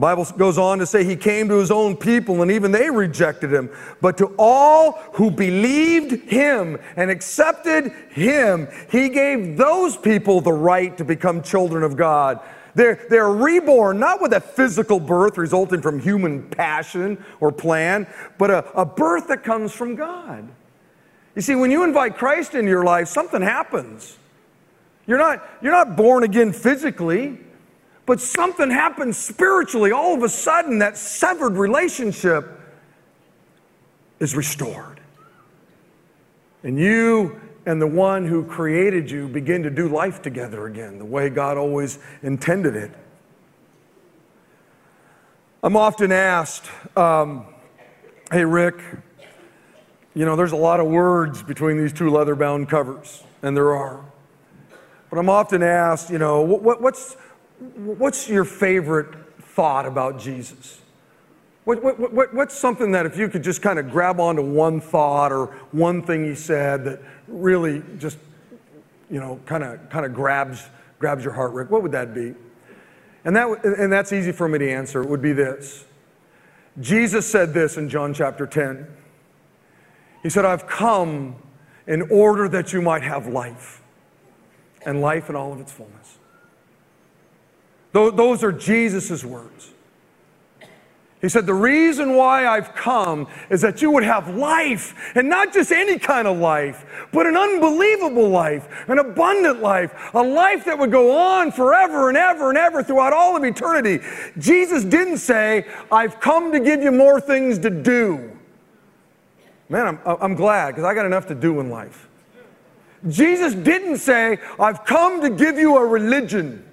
Bible 0.00 0.24
goes 0.38 0.56
on 0.56 0.78
to 0.78 0.86
say 0.86 1.04
he 1.04 1.14
came 1.14 1.48
to 1.48 1.58
his 1.58 1.70
own 1.70 1.94
people 1.94 2.40
and 2.40 2.50
even 2.50 2.72
they 2.72 2.88
rejected 2.88 3.52
him. 3.52 3.70
But 4.00 4.16
to 4.18 4.34
all 4.38 4.92
who 5.12 5.30
believed 5.30 6.28
him 6.30 6.78
and 6.96 7.10
accepted 7.10 7.92
him, 8.10 8.66
he 8.90 9.10
gave 9.10 9.58
those 9.58 9.98
people 9.98 10.40
the 10.40 10.54
right 10.54 10.96
to 10.96 11.04
become 11.04 11.42
children 11.42 11.82
of 11.82 11.96
God. 11.96 12.40
They're, 12.74 13.04
they're 13.10 13.30
reborn, 13.30 13.98
not 13.98 14.22
with 14.22 14.32
a 14.32 14.40
physical 14.40 15.00
birth 15.00 15.36
resulting 15.36 15.82
from 15.82 16.00
human 16.00 16.48
passion 16.48 17.22
or 17.40 17.52
plan, 17.52 18.06
but 18.38 18.50
a, 18.50 18.70
a 18.72 18.86
birth 18.86 19.28
that 19.28 19.44
comes 19.44 19.72
from 19.72 19.96
God. 19.96 20.48
You 21.34 21.42
see, 21.42 21.54
when 21.54 21.70
you 21.70 21.84
invite 21.84 22.16
Christ 22.16 22.54
into 22.54 22.70
your 22.70 22.84
life, 22.84 23.08
something 23.08 23.42
happens. 23.42 24.16
You're 25.06 25.18
not, 25.18 25.46
you're 25.60 25.72
not 25.72 25.96
born 25.96 26.22
again 26.22 26.52
physically. 26.52 27.38
But 28.10 28.20
something 28.20 28.72
happens 28.72 29.16
spiritually. 29.16 29.92
All 29.92 30.16
of 30.16 30.24
a 30.24 30.28
sudden, 30.28 30.80
that 30.80 30.98
severed 30.98 31.52
relationship 31.52 32.60
is 34.18 34.34
restored. 34.34 35.00
And 36.64 36.76
you 36.76 37.40
and 37.66 37.80
the 37.80 37.86
one 37.86 38.26
who 38.26 38.42
created 38.44 39.08
you 39.08 39.28
begin 39.28 39.62
to 39.62 39.70
do 39.70 39.86
life 39.88 40.22
together 40.22 40.66
again, 40.66 40.98
the 40.98 41.04
way 41.04 41.30
God 41.30 41.56
always 41.56 42.00
intended 42.20 42.74
it. 42.74 42.90
I'm 45.62 45.76
often 45.76 46.10
asked, 46.10 46.68
um, 46.96 47.46
hey, 48.32 48.44
Rick, 48.44 48.82
you 50.14 50.24
know, 50.24 50.34
there's 50.34 50.50
a 50.50 50.56
lot 50.56 50.80
of 50.80 50.88
words 50.88 51.44
between 51.44 51.78
these 51.78 51.92
two 51.92 52.10
leather 52.10 52.34
bound 52.34 52.68
covers, 52.68 53.22
and 53.42 53.56
there 53.56 53.72
are. 53.72 54.04
But 55.10 55.20
I'm 55.20 55.28
often 55.28 55.62
asked, 55.62 56.10
you 56.10 56.18
know, 56.18 56.40
what, 56.40 56.82
what's, 56.82 57.16
what's 57.60 58.28
your 58.28 58.44
favorite 58.44 59.14
thought 59.40 59.86
about 59.86 60.18
Jesus? 60.18 60.80
What, 61.64 61.82
what, 61.82 62.12
what, 62.12 62.34
what's 62.34 62.58
something 62.58 62.92
that 62.92 63.04
if 63.04 63.18
you 63.18 63.28
could 63.28 63.42
just 63.42 63.60
kind 63.60 63.78
of 63.78 63.90
grab 63.90 64.18
onto 64.18 64.42
one 64.42 64.80
thought 64.80 65.30
or 65.30 65.46
one 65.72 66.02
thing 66.02 66.24
he 66.24 66.34
said 66.34 66.84
that 66.84 67.02
really 67.28 67.82
just, 67.98 68.18
you 69.10 69.20
know, 69.20 69.38
kind 69.44 69.62
of 69.62 69.88
kind 69.90 70.06
of 70.06 70.14
grabs 70.14 70.68
grabs 70.98 71.22
your 71.22 71.34
heart, 71.34 71.52
Rick? 71.52 71.70
What 71.70 71.82
would 71.82 71.92
that 71.92 72.14
be? 72.14 72.34
And 73.24 73.36
that 73.36 73.64
and 73.64 73.92
that's 73.92 74.12
easy 74.12 74.32
for 74.32 74.48
me 74.48 74.58
to 74.58 74.70
answer. 74.70 75.02
It 75.02 75.08
would 75.08 75.22
be 75.22 75.32
this. 75.32 75.84
Jesus 76.80 77.30
said 77.30 77.52
this 77.52 77.76
in 77.76 77.88
John 77.88 78.14
chapter 78.14 78.46
10. 78.46 78.86
He 80.22 80.30
said, 80.30 80.46
"I've 80.46 80.66
come 80.66 81.36
in 81.86 82.02
order 82.10 82.48
that 82.48 82.72
you 82.72 82.80
might 82.80 83.02
have 83.02 83.26
life, 83.26 83.82
and 84.86 85.02
life 85.02 85.28
in 85.28 85.36
all 85.36 85.52
of 85.52 85.60
its 85.60 85.72
fullness." 85.72 86.19
Those 87.92 88.44
are 88.44 88.52
Jesus' 88.52 89.24
words. 89.24 89.70
He 91.20 91.28
said, 91.28 91.44
The 91.44 91.54
reason 91.54 92.16
why 92.16 92.46
I've 92.46 92.74
come 92.74 93.26
is 93.50 93.60
that 93.60 93.82
you 93.82 93.90
would 93.90 94.04
have 94.04 94.34
life, 94.34 94.94
and 95.14 95.28
not 95.28 95.52
just 95.52 95.70
any 95.70 95.98
kind 95.98 96.26
of 96.26 96.38
life, 96.38 97.08
but 97.12 97.26
an 97.26 97.36
unbelievable 97.36 98.28
life, 98.28 98.68
an 98.88 98.98
abundant 98.98 99.60
life, 99.60 99.92
a 100.14 100.22
life 100.22 100.64
that 100.64 100.78
would 100.78 100.90
go 100.90 101.16
on 101.16 101.52
forever 101.52 102.08
and 102.08 102.16
ever 102.16 102.48
and 102.48 102.56
ever 102.56 102.82
throughout 102.82 103.12
all 103.12 103.36
of 103.36 103.44
eternity. 103.44 104.00
Jesus 104.38 104.84
didn't 104.84 105.18
say, 105.18 105.66
I've 105.92 106.20
come 106.20 106.52
to 106.52 106.60
give 106.60 106.82
you 106.82 106.92
more 106.92 107.20
things 107.20 107.58
to 107.60 107.70
do. 107.70 108.36
Man, 109.68 109.86
I'm, 109.86 110.16
I'm 110.20 110.34
glad 110.34 110.70
because 110.70 110.84
I 110.84 110.94
got 110.94 111.06
enough 111.06 111.26
to 111.28 111.34
do 111.34 111.60
in 111.60 111.70
life. 111.70 112.08
Jesus 113.08 113.54
didn't 113.54 113.98
say, 113.98 114.38
I've 114.58 114.84
come 114.84 115.20
to 115.20 115.30
give 115.30 115.58
you 115.58 115.76
a 115.76 115.86
religion. 115.86 116.64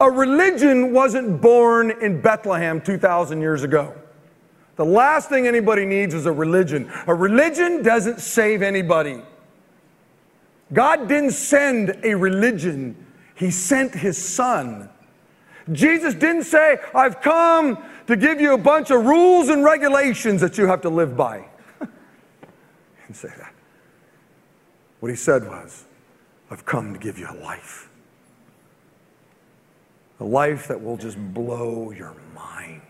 A 0.00 0.10
religion 0.10 0.92
wasn't 0.92 1.40
born 1.40 1.90
in 2.02 2.20
Bethlehem 2.20 2.80
2,000 2.80 3.40
years 3.40 3.62
ago. 3.62 3.94
The 4.76 4.84
last 4.84 5.30
thing 5.30 5.46
anybody 5.46 5.86
needs 5.86 6.12
is 6.12 6.26
a 6.26 6.32
religion. 6.32 6.90
A 7.06 7.14
religion 7.14 7.82
doesn't 7.82 8.20
save 8.20 8.60
anybody. 8.60 9.22
God 10.72 11.08
didn't 11.08 11.30
send 11.30 11.98
a 12.02 12.14
religion, 12.14 12.94
He 13.36 13.50
sent 13.50 13.94
His 13.94 14.22
Son. 14.22 14.90
Jesus 15.72 16.14
didn't 16.14 16.44
say, 16.44 16.78
I've 16.94 17.20
come 17.22 17.82
to 18.06 18.16
give 18.16 18.40
you 18.40 18.54
a 18.54 18.58
bunch 18.58 18.90
of 18.90 19.04
rules 19.04 19.48
and 19.48 19.64
regulations 19.64 20.40
that 20.40 20.58
you 20.58 20.66
have 20.66 20.82
to 20.82 20.90
live 20.90 21.16
by. 21.16 21.38
he 21.80 21.86
didn't 23.02 23.16
say 23.16 23.30
that. 23.38 23.52
What 25.00 25.08
He 25.08 25.16
said 25.16 25.48
was, 25.48 25.84
I've 26.50 26.66
come 26.66 26.92
to 26.92 26.98
give 26.98 27.18
you 27.18 27.28
a 27.30 27.38
life 27.42 27.88
a 30.20 30.24
life 30.24 30.68
that 30.68 30.82
will 30.82 30.96
just 30.96 31.18
blow 31.34 31.90
your 31.90 32.14
mind. 32.34 32.82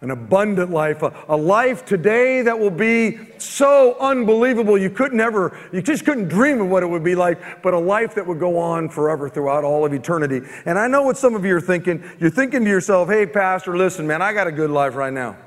An 0.00 0.10
abundant 0.10 0.70
life, 0.70 1.02
a, 1.02 1.14
a, 1.28 1.36
life 1.36 1.86
today 1.86 2.42
that 2.42 2.58
will 2.58 2.70
be 2.70 3.18
so 3.38 3.96
unbelievable 3.98 4.76
you 4.76 4.90
couldn't 4.90 5.20
ever, 5.20 5.56
you 5.72 5.80
just 5.80 6.04
couldn't 6.04 6.28
dream 6.28 6.60
of 6.60 6.68
what 6.68 6.82
it 6.82 6.86
would 6.86 7.04
be 7.04 7.14
like, 7.14 7.62
but 7.62 7.72
a 7.72 7.78
life 7.78 8.14
that 8.16 8.26
would 8.26 8.38
go 8.38 8.58
on 8.58 8.90
forever 8.90 9.30
throughout 9.30 9.64
all 9.64 9.86
of 9.86 9.94
eternity. 9.94 10.46
And 10.66 10.78
I 10.78 10.88
know 10.88 11.02
what 11.02 11.16
some 11.16 11.34
of 11.34 11.44
you 11.44 11.56
are 11.56 11.60
thinking. 11.60 12.04
You're 12.20 12.28
thinking 12.28 12.64
to 12.64 12.70
yourself, 12.70 13.08
hey, 13.08 13.24
Pastor, 13.24 13.76
listen, 13.78 14.06
man, 14.06 14.20
I 14.20 14.34
got 14.34 14.46
a 14.46 14.52
good 14.52 14.70
life 14.70 14.94
right 14.94 15.12
now, 15.12 15.38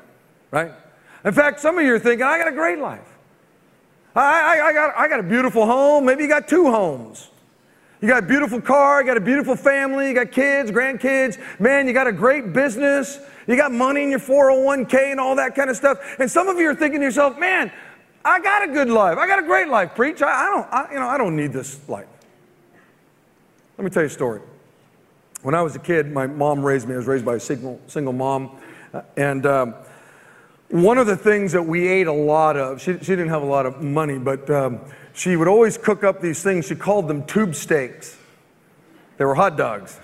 right? 0.50 0.72
In 1.24 1.34
fact, 1.34 1.60
some 1.60 1.78
of 1.78 1.84
you 1.84 1.94
are 1.94 2.00
thinking, 2.00 2.26
I 2.26 2.40
got 2.40 2.48
a 2.48 2.56
great 2.56 2.80
life. 2.80 3.08
I, 4.16 4.60
I, 4.60 4.68
I, 4.68 4.74
got, 4.74 4.98
I 4.98 5.08
got 5.08 5.20
a 5.20 5.24
beautiful 5.24 5.68
home. 5.68 6.06
Maybe 6.06 6.24
you 6.24 6.30
got 6.30 6.48
two 6.48 6.72
homes. 6.72 7.30
You 8.02 8.08
got 8.08 8.24
a 8.24 8.28
beautiful 8.28 8.62
car, 8.62 9.02
you 9.02 9.08
got 9.08 9.18
a 9.18 9.22
beautiful 9.22 9.56
family, 9.56 10.10
you 10.10 10.14
got 10.14 10.32
kids, 10.32 10.70
grandkids. 10.70 11.40
Man, 11.60 11.88
you 11.88 11.94
got 11.94 12.06
a 12.06 12.12
great 12.12 12.54
business. 12.54 13.20
You 13.48 13.56
got 13.56 13.72
money 13.72 14.04
in 14.04 14.10
your 14.12 14.20
401k 14.20 15.12
and 15.12 15.20
all 15.20 15.36
that 15.38 15.56
kind 15.56 15.70
of 15.70 15.78
stuff. 15.78 15.98
And 16.20 16.30
some 16.30 16.48
of 16.48 16.60
you 16.60 16.70
are 16.70 16.76
thinking 16.76 17.00
to 17.00 17.06
yourself, 17.06 17.40
man, 17.40 17.72
I 18.24 18.40
got 18.40 18.70
a 18.70 18.72
good 18.72 18.90
life. 18.90 19.18
I 19.18 19.26
got 19.26 19.40
a 19.40 19.44
great 19.44 19.70
life, 19.70 19.96
preach. 19.96 20.22
I, 20.22 20.28
I 20.28 20.46
don't, 20.50 20.68
I, 20.72 20.94
you 20.94 21.00
know, 21.00 21.08
I 21.08 21.18
don't 21.18 21.36
need 21.36 21.54
this 21.54 21.80
life. 21.90 22.08
Let 23.78 23.86
me 23.86 23.90
tell 23.90 24.04
you 24.04 24.08
a 24.08 24.12
story. 24.12 24.42
When 25.42 25.56
I 25.56 25.62
was 25.62 25.76
a 25.76 25.80
kid, 25.80 26.12
my 26.12 26.28
mom 26.28 26.64
raised 26.64 26.88
me. 26.88 26.94
I 26.94 26.98
was 26.98 27.08
raised 27.08 27.26
by 27.26 27.36
a 27.36 27.40
single, 27.40 27.80
single 27.88 28.14
mom. 28.14 28.58
Uh, 28.94 29.02
and 29.16 29.46
um, 29.46 29.76
one 30.70 30.98
of 30.98 31.08
the 31.08 31.16
things 31.16 31.54
that 31.54 31.64
we 31.64 31.88
ate 31.88 32.08
a 32.08 32.14
lot 32.14 32.58
of, 32.58 32.82
she, 32.82 32.94
she 32.98 33.06
didn't 33.06 33.30
have 33.30 33.42
a 33.42 33.46
lot 33.46 33.66
of 33.66 33.82
money, 33.82 34.18
but 34.18 34.50
um, 34.50 34.82
she 35.14 35.36
would 35.36 35.48
always 35.48 35.78
cook 35.78 36.04
up 36.04 36.22
these 36.22 36.44
things. 36.44 36.68
She 36.68 36.76
called 36.76 37.08
them 37.08 37.26
tube 37.26 37.56
steaks. 37.56 38.18
They 39.18 39.26
were 39.26 39.36
hot 39.36 39.58
dogs. 39.58 40.00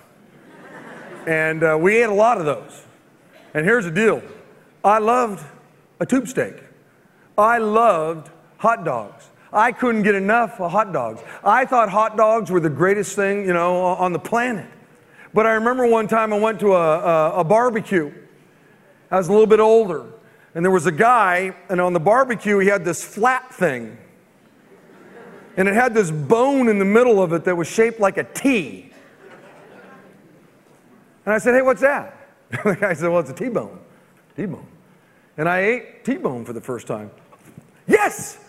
and 1.28 1.64
uh, 1.64 1.78
we 1.80 2.02
ate 2.02 2.10
a 2.10 2.14
lot 2.14 2.38
of 2.38 2.46
those. 2.46 2.84
And 3.54 3.66
here's 3.66 3.86
the 3.86 3.92
deal 3.92 4.24
I 4.84 5.00
loved 5.00 5.46
a 6.00 6.06
tube 6.06 6.28
steak, 6.28 6.56
I 7.38 7.58
loved 7.58 8.30
hot 8.58 8.86
dogs. 8.86 9.30
I 9.52 9.72
couldn't 9.72 10.02
get 10.02 10.16
enough 10.16 10.60
of 10.60 10.72
hot 10.72 10.94
dogs. 10.94 11.22
I 11.44 11.66
thought 11.66 11.90
hot 11.90 12.18
dogs 12.18 12.50
were 12.50 12.60
the 12.60 12.72
greatest 12.72 13.16
thing, 13.16 13.46
you 13.46 13.54
know, 13.54 13.84
on 13.84 14.12
the 14.12 14.18
planet. 14.18 14.66
But 15.32 15.46
I 15.46 15.52
remember 15.52 15.86
one 15.86 16.08
time 16.08 16.34
I 16.34 16.40
went 16.40 16.60
to 16.62 16.74
a, 16.74 17.00
a, 17.00 17.40
a 17.42 17.44
barbecue. 17.44 18.12
I 19.12 19.18
was 19.18 19.28
a 19.28 19.32
little 19.32 19.46
bit 19.46 19.60
older. 19.60 20.08
And 20.56 20.64
there 20.64 20.72
was 20.72 20.86
a 20.86 20.92
guy, 20.92 21.56
and 21.70 21.82
on 21.82 21.94
the 21.94 22.00
barbecue, 22.00 22.60
he 22.60 22.68
had 22.68 22.86
this 22.86 23.04
flat 23.04 23.54
thing. 23.54 23.98
And 25.58 25.68
it 25.68 25.74
had 25.74 25.94
this 25.94 26.12
bone 26.12 26.68
in 26.68 26.80
the 26.80 26.86
middle 26.86 27.22
of 27.22 27.34
it 27.34 27.44
that 27.46 27.56
was 27.56 27.68
shaped 27.68 28.00
like 28.00 28.18
a 28.18 28.24
T. 28.24 28.92
And 31.26 31.34
I 31.34 31.38
said, 31.38 31.54
Hey, 31.56 31.62
what's 31.62 31.82
that? 31.82 32.18
the 32.64 32.76
guy 32.80 32.94
said, 32.94 33.10
Well, 33.10 33.20
it's 33.20 33.30
a 33.30 33.36
T 33.36 33.50
bone. 33.50 33.80
T 34.36 34.46
bone. 34.46 34.68
And 35.38 35.48
I 35.48 35.60
ate 35.60 36.06
T 36.06 36.18
bone 36.18 36.46
for 36.46 36.54
the 36.54 36.62
first 36.62 36.88
time. 36.88 37.12
Yes! 37.88 38.40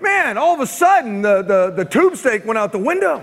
Man, 0.00 0.38
all 0.38 0.54
of 0.54 0.60
a 0.60 0.66
sudden, 0.66 1.20
the, 1.20 1.42
the, 1.42 1.70
the 1.76 1.84
tube 1.84 2.16
steak 2.16 2.46
went 2.46 2.58
out 2.58 2.72
the 2.72 2.78
window. 2.78 3.22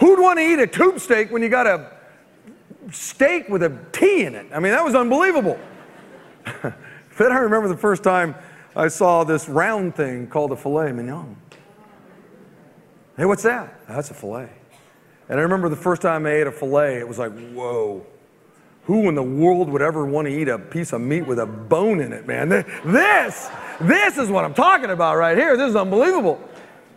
Who'd 0.00 0.20
want 0.20 0.38
to 0.38 0.44
eat 0.44 0.58
a 0.58 0.66
tube 0.66 1.00
steak 1.00 1.30
when 1.30 1.42
you 1.42 1.48
got 1.48 1.66
a 1.66 1.90
steak 2.92 3.48
with 3.48 3.62
a 3.62 3.76
T 3.92 4.24
in 4.24 4.34
it? 4.34 4.46
I 4.52 4.60
mean, 4.60 4.72
that 4.72 4.84
was 4.84 4.94
unbelievable. 4.94 5.58
then 7.18 7.32
I 7.32 7.38
remember 7.38 7.68
the 7.68 7.76
first 7.76 8.02
time 8.02 8.34
I 8.76 8.88
saw 8.88 9.24
this 9.24 9.48
round 9.48 9.94
thing 9.96 10.26
called 10.26 10.52
a 10.52 10.56
filet 10.56 10.92
mignon. 10.92 11.36
Hey, 13.16 13.24
what's 13.24 13.42
that? 13.42 13.80
That's 13.88 14.10
a 14.10 14.14
filet. 14.14 14.48
And 15.28 15.38
I 15.38 15.42
remember 15.42 15.68
the 15.68 15.76
first 15.76 16.00
time 16.00 16.24
I 16.24 16.30
ate 16.30 16.46
a 16.46 16.52
filet, 16.52 16.98
it 16.98 17.08
was 17.08 17.18
like, 17.18 17.32
whoa. 17.50 18.06
Who 18.84 19.08
in 19.08 19.14
the 19.14 19.22
world 19.22 19.68
would 19.68 19.82
ever 19.82 20.06
want 20.06 20.28
to 20.28 20.32
eat 20.32 20.48
a 20.48 20.58
piece 20.58 20.92
of 20.92 21.00
meat 21.00 21.26
with 21.26 21.38
a 21.40 21.46
bone 21.46 22.00
in 22.00 22.12
it, 22.12 22.26
man? 22.26 22.48
This, 22.48 23.50
this 23.80 24.16
is 24.16 24.30
what 24.30 24.44
I'm 24.44 24.54
talking 24.54 24.90
about 24.90 25.16
right 25.16 25.36
here. 25.36 25.56
This 25.56 25.70
is 25.70 25.76
unbelievable. 25.76 26.40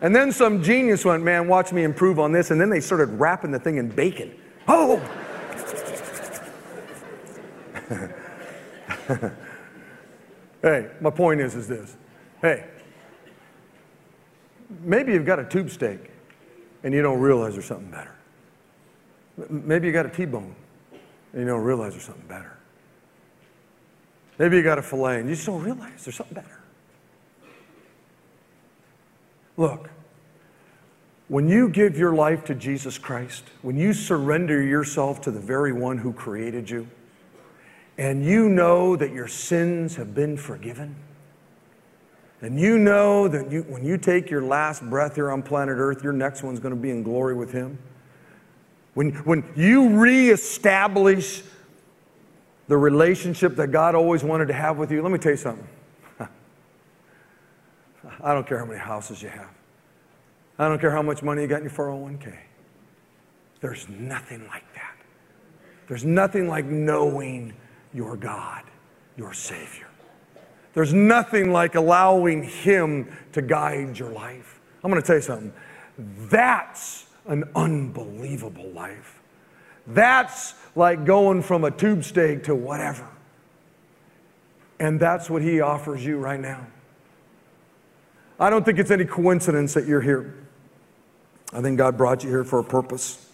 And 0.02 0.16
then 0.16 0.32
some 0.32 0.64
genius 0.64 1.04
went, 1.04 1.24
man, 1.24 1.48
watch 1.48 1.74
me 1.74 1.84
improve 1.84 2.20
on 2.20 2.32
this. 2.32 2.52
And 2.52 2.62
then 2.62 2.70
they 2.70 2.80
started 2.80 3.08
wrapping 3.20 3.52
the 3.52 3.60
thing 3.60 3.78
in 3.78 3.90
bacon. 3.90 4.32
Oh! 4.68 5.02
hey, 10.62 10.90
my 11.02 11.10
point 11.10 11.42
is, 11.42 11.56
is 11.56 11.68
this. 11.68 11.96
Hey, 12.42 12.66
maybe 14.82 15.14
you've 15.14 15.26
got 15.26 15.40
a 15.40 15.46
tube 15.46 15.70
steak 15.70 16.12
and 16.84 16.94
you 16.94 17.02
don't 17.02 17.20
realize 17.20 17.54
there's 17.54 17.66
something 17.66 17.92
better. 17.92 18.16
Maybe 19.50 19.88
you 19.88 19.94
got 19.94 20.06
a 20.06 20.10
T-bone 20.10 20.56
and 21.34 21.42
you 21.42 21.48
don't 21.48 21.64
realize 21.64 21.94
there's 21.94 22.06
something 22.06 22.28
better. 22.28 22.58
Maybe 24.38 24.58
you 24.58 24.64
got 24.64 24.78
a 24.78 24.82
filet 24.82 25.20
and 25.20 25.30
you 25.30 25.36
just 25.36 25.46
don't 25.46 25.62
realize 25.62 26.04
there's 26.04 26.16
something 26.16 26.36
better. 26.36 26.60
Look, 29.58 29.90
when 31.28 31.48
you 31.48 31.70
give 31.70 31.98
your 31.98 32.14
life 32.14 32.44
to 32.46 32.56
Jesus 32.56 32.98
Christ, 32.98 33.44
when 33.62 33.78
you 33.78 33.94
surrender 33.94 34.62
yourself 34.62 35.22
to 35.22 35.32
the 35.32 35.40
very 35.40 35.72
one 35.72 35.98
who 35.98 36.12
created 36.12 36.70
you, 36.70 36.88
and 38.02 38.26
you 38.26 38.50
know 38.50 38.96
that 38.96 39.14
your 39.14 39.28
sins 39.28 39.96
have 39.96 40.16
been 40.16 40.36
forgiven, 40.36 40.96
and 42.42 42.60
you 42.60 42.80
know 42.80 43.28
that 43.28 43.52
you, 43.52 43.62
when 43.70 43.86
you 43.86 43.96
take 43.96 44.32
your 44.32 44.42
last 44.42 44.82
breath 44.90 45.14
here 45.14 45.30
on 45.30 45.44
planet 45.44 45.76
Earth, 45.78 46.04
your 46.04 46.12
next 46.12 46.42
one's 46.42 46.60
going 46.60 46.74
to 46.74 46.82
be 46.82 46.90
in 46.90 47.04
glory 47.04 47.36
with 47.36 47.52
Him. 47.52 47.78
When, 48.96 49.12
when 49.18 49.44
you 49.56 50.00
reestablish 50.00 51.44
the 52.68 52.76
relationship 52.76 53.56
that 53.58 53.68
God 53.68 53.94
always 53.94 54.24
wanted 54.24 54.48
to 54.48 54.54
have 54.54 54.80
with 54.80 54.90
you, 54.90 55.04
let 55.04 55.12
me 55.12 55.20
tell 55.20 55.34
you 55.34 55.38
something. 55.38 55.68
I 56.20 56.28
don't 58.34 58.48
care 58.48 58.58
how 58.58 58.66
many 58.66 58.80
houses 58.80 59.22
you 59.22 59.30
have. 59.30 59.50
I 60.58 60.68
don't 60.68 60.82
care 60.82 60.90
how 60.90 61.04
much 61.04 61.22
money 61.22 61.44
you 61.44 61.48
got 61.48 61.62
in 61.62 61.66
your 61.66 61.72
401k. 61.72 62.36
There's 63.60 63.88
nothing 63.90 64.48
like 64.48 64.66
that. 64.74 64.96
There's 65.88 66.04
nothing 66.04 66.48
like 66.48 66.66
knowing 66.66 67.54
your 67.94 68.16
God, 68.18 68.64
your 69.18 69.34
Savior. 69.34 69.88
There's 70.74 70.94
nothing 70.94 71.52
like 71.52 71.76
allowing 71.76 72.44
Him 72.44 73.12
to 73.34 73.42
guide 73.42 74.00
your 74.00 74.12
life. 74.12 74.60
I'm 74.84 74.90
going 74.90 75.02
to 75.02 75.06
tell 75.06 75.18
you 75.18 75.22
something. 75.22 75.54
That's 75.98 77.06
an 77.26 77.44
unbelievable 77.56 78.70
life. 78.70 79.22
That's 79.88 80.54
like 80.76 81.06
going 81.06 81.42
from 81.42 81.64
a 81.64 81.72
tube 81.72 82.04
steak 82.04 82.44
to 82.46 82.56
whatever. 82.56 83.08
And 84.80 85.00
that's 85.00 85.30
what 85.30 85.42
He 85.42 85.62
offers 85.62 86.06
you 86.06 86.18
right 86.18 86.40
now. 86.40 86.66
I 88.40 88.50
don't 88.50 88.66
think 88.66 88.80
it's 88.80 88.92
any 88.92 89.06
coincidence 89.06 89.74
that 89.76 89.86
you're 89.86 90.02
here. 90.02 90.34
I 91.54 91.62
think 91.62 91.78
God 91.78 91.98
brought 91.98 92.24
you 92.24 92.30
here 92.30 92.44
for 92.44 92.60
a 92.60 92.64
purpose. 92.64 93.30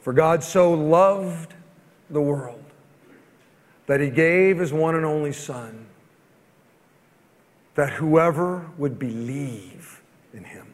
For 0.00 0.12
God 0.12 0.42
so 0.42 0.72
loved 0.72 1.52
the 2.08 2.20
world 2.20 2.62
that 3.88 4.00
he 4.00 4.10
gave 4.10 4.58
his 4.58 4.72
one 4.72 4.94
and 4.94 5.04
only 5.04 5.32
Son, 5.32 5.86
that 7.74 7.94
whoever 7.94 8.70
would 8.76 8.98
believe 8.98 10.02
in 10.34 10.44
him 10.44 10.66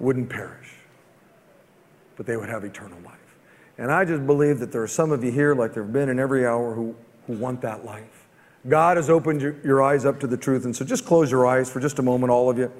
wouldn't 0.00 0.28
perish, 0.28 0.74
but 2.16 2.26
they 2.26 2.36
would 2.36 2.48
have 2.48 2.64
eternal 2.64 2.98
life. 3.04 3.14
And 3.78 3.90
I 3.90 4.04
just 4.04 4.26
believe 4.26 4.58
that 4.58 4.72
there 4.72 4.82
are 4.82 4.88
some 4.88 5.12
of 5.12 5.22
you 5.22 5.30
here, 5.30 5.54
like 5.54 5.74
there 5.74 5.84
have 5.84 5.92
been 5.92 6.08
in 6.08 6.18
every 6.18 6.44
hour, 6.44 6.74
who, 6.74 6.94
who 7.26 7.34
want 7.34 7.60
that 7.62 7.84
life. 7.84 8.26
God 8.68 8.96
has 8.96 9.08
opened 9.08 9.40
your, 9.40 9.82
eyes 9.82 10.04
up 10.04 10.18
to 10.20 10.26
the 10.26 10.36
truth. 10.36 10.64
And 10.64 10.74
so 10.74 10.84
just 10.84 11.04
close 11.06 11.30
your 11.30 11.46
eyes 11.46 11.70
for 11.70 11.78
just 11.78 11.98
a 11.98 12.02
moment, 12.02 12.30
all 12.30 12.50
of 12.50 12.58
you. 12.58 12.70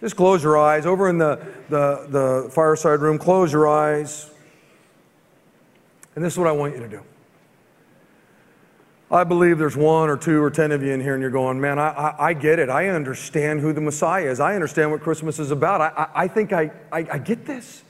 Just 0.00 0.16
close 0.16 0.44
your 0.44 0.56
eyes. 0.56 0.86
Over 0.86 1.08
in 1.08 1.18
the, 1.18 1.44
the, 1.68 2.06
the 2.08 2.50
fireside 2.52 3.00
room, 3.00 3.18
close 3.18 3.52
your 3.52 3.68
eyes. 3.68 4.30
And 6.14 6.24
this 6.24 6.34
is 6.34 6.38
what 6.38 6.48
I 6.48 6.52
want 6.52 6.74
you 6.74 6.80
to 6.80 6.88
do. 6.88 7.02
I 9.10 9.24
believe 9.24 9.56
there's 9.58 9.76
one 9.76 10.10
or 10.10 10.18
two 10.18 10.42
or 10.42 10.50
ten 10.50 10.70
of 10.70 10.82
you 10.82 10.92
in 10.92 11.00
here, 11.00 11.14
and 11.14 11.22
you're 11.22 11.30
going, 11.30 11.60
man, 11.60 11.78
I, 11.78 11.88
I, 11.88 12.26
I 12.28 12.32
get 12.34 12.58
it. 12.58 12.68
I 12.68 12.88
understand 12.88 13.60
who 13.60 13.72
the 13.72 13.80
Messiah 13.80 14.30
is. 14.30 14.38
I 14.38 14.54
understand 14.54 14.90
what 14.90 15.00
Christmas 15.00 15.38
is 15.38 15.50
about. 15.50 15.80
I, 15.80 15.88
I, 15.96 16.24
I 16.24 16.28
think 16.28 16.52
I, 16.52 16.70
I, 16.92 17.06
I 17.12 17.18
get 17.18 17.46
this. 17.46 17.82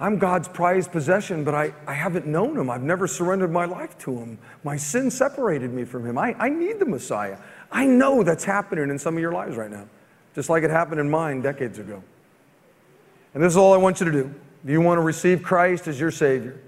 I'm 0.00 0.18
God's 0.18 0.48
prized 0.48 0.90
possession, 0.90 1.44
but 1.44 1.54
I, 1.54 1.72
I 1.86 1.94
haven't 1.94 2.26
known 2.26 2.58
him. 2.58 2.70
I've 2.70 2.82
never 2.82 3.06
surrendered 3.06 3.52
my 3.52 3.66
life 3.66 3.96
to 3.98 4.16
him. 4.16 4.38
My 4.64 4.76
sin 4.76 5.10
separated 5.10 5.72
me 5.72 5.84
from 5.84 6.06
him. 6.06 6.18
I, 6.18 6.34
I 6.38 6.48
need 6.48 6.78
the 6.78 6.86
Messiah. 6.86 7.36
I 7.70 7.86
know 7.86 8.22
that's 8.22 8.44
happening 8.44 8.90
in 8.90 8.98
some 8.98 9.14
of 9.16 9.20
your 9.20 9.32
lives 9.32 9.56
right 9.56 9.70
now, 9.70 9.86
just 10.34 10.48
like 10.48 10.62
it 10.62 10.70
happened 10.70 11.00
in 11.00 11.10
mine 11.10 11.42
decades 11.42 11.78
ago. 11.78 12.02
And 13.34 13.42
this 13.42 13.52
is 13.52 13.56
all 13.56 13.72
I 13.72 13.76
want 13.76 14.00
you 14.00 14.06
to 14.06 14.12
do. 14.12 14.34
If 14.64 14.70
you 14.70 14.80
want 14.80 14.98
to 14.98 15.02
receive 15.02 15.42
Christ 15.42 15.86
as 15.88 16.00
your 16.00 16.10
Savior, 16.10 16.58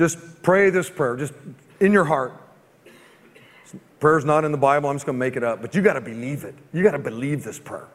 just 0.00 0.42
pray 0.42 0.70
this 0.70 0.88
prayer, 0.88 1.14
just 1.14 1.34
in 1.78 1.92
your 1.92 2.04
heart. 2.04 2.32
Prayer's 4.00 4.24
not 4.24 4.46
in 4.46 4.50
the 4.50 4.56
Bible, 4.56 4.88
I'm 4.88 4.96
just 4.96 5.04
going 5.04 5.16
to 5.16 5.20
make 5.20 5.36
it 5.36 5.44
up, 5.44 5.60
but 5.60 5.74
you 5.74 5.82
got 5.82 5.92
to 5.92 6.00
believe 6.00 6.44
it. 6.44 6.54
You 6.72 6.82
got 6.82 6.92
to 6.92 6.98
believe 6.98 7.44
this 7.44 7.58
prayer. 7.58 7.86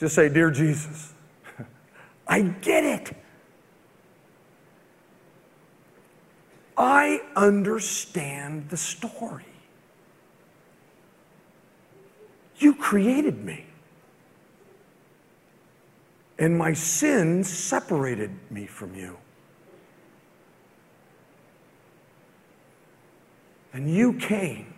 Just 0.00 0.16
say, 0.16 0.28
Dear 0.28 0.50
Jesus, 0.50 1.12
I 2.26 2.42
get 2.42 2.82
it. 2.82 3.16
I 6.76 7.20
understand 7.36 8.68
the 8.68 8.76
story. 8.76 9.44
You 12.58 12.74
created 12.74 13.44
me. 13.44 13.66
And 16.36 16.58
my 16.58 16.72
sins 16.72 17.48
separated 17.48 18.32
me 18.50 18.66
from 18.66 18.96
you. 18.96 19.18
And 23.72 23.92
you 23.92 24.14
came 24.14 24.74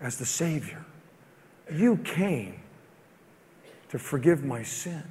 as 0.00 0.16
the 0.16 0.26
Savior. 0.26 0.84
You 1.72 1.98
came 1.98 2.60
to 3.90 3.98
forgive 3.98 4.44
my 4.44 4.62
sin. 4.62 5.02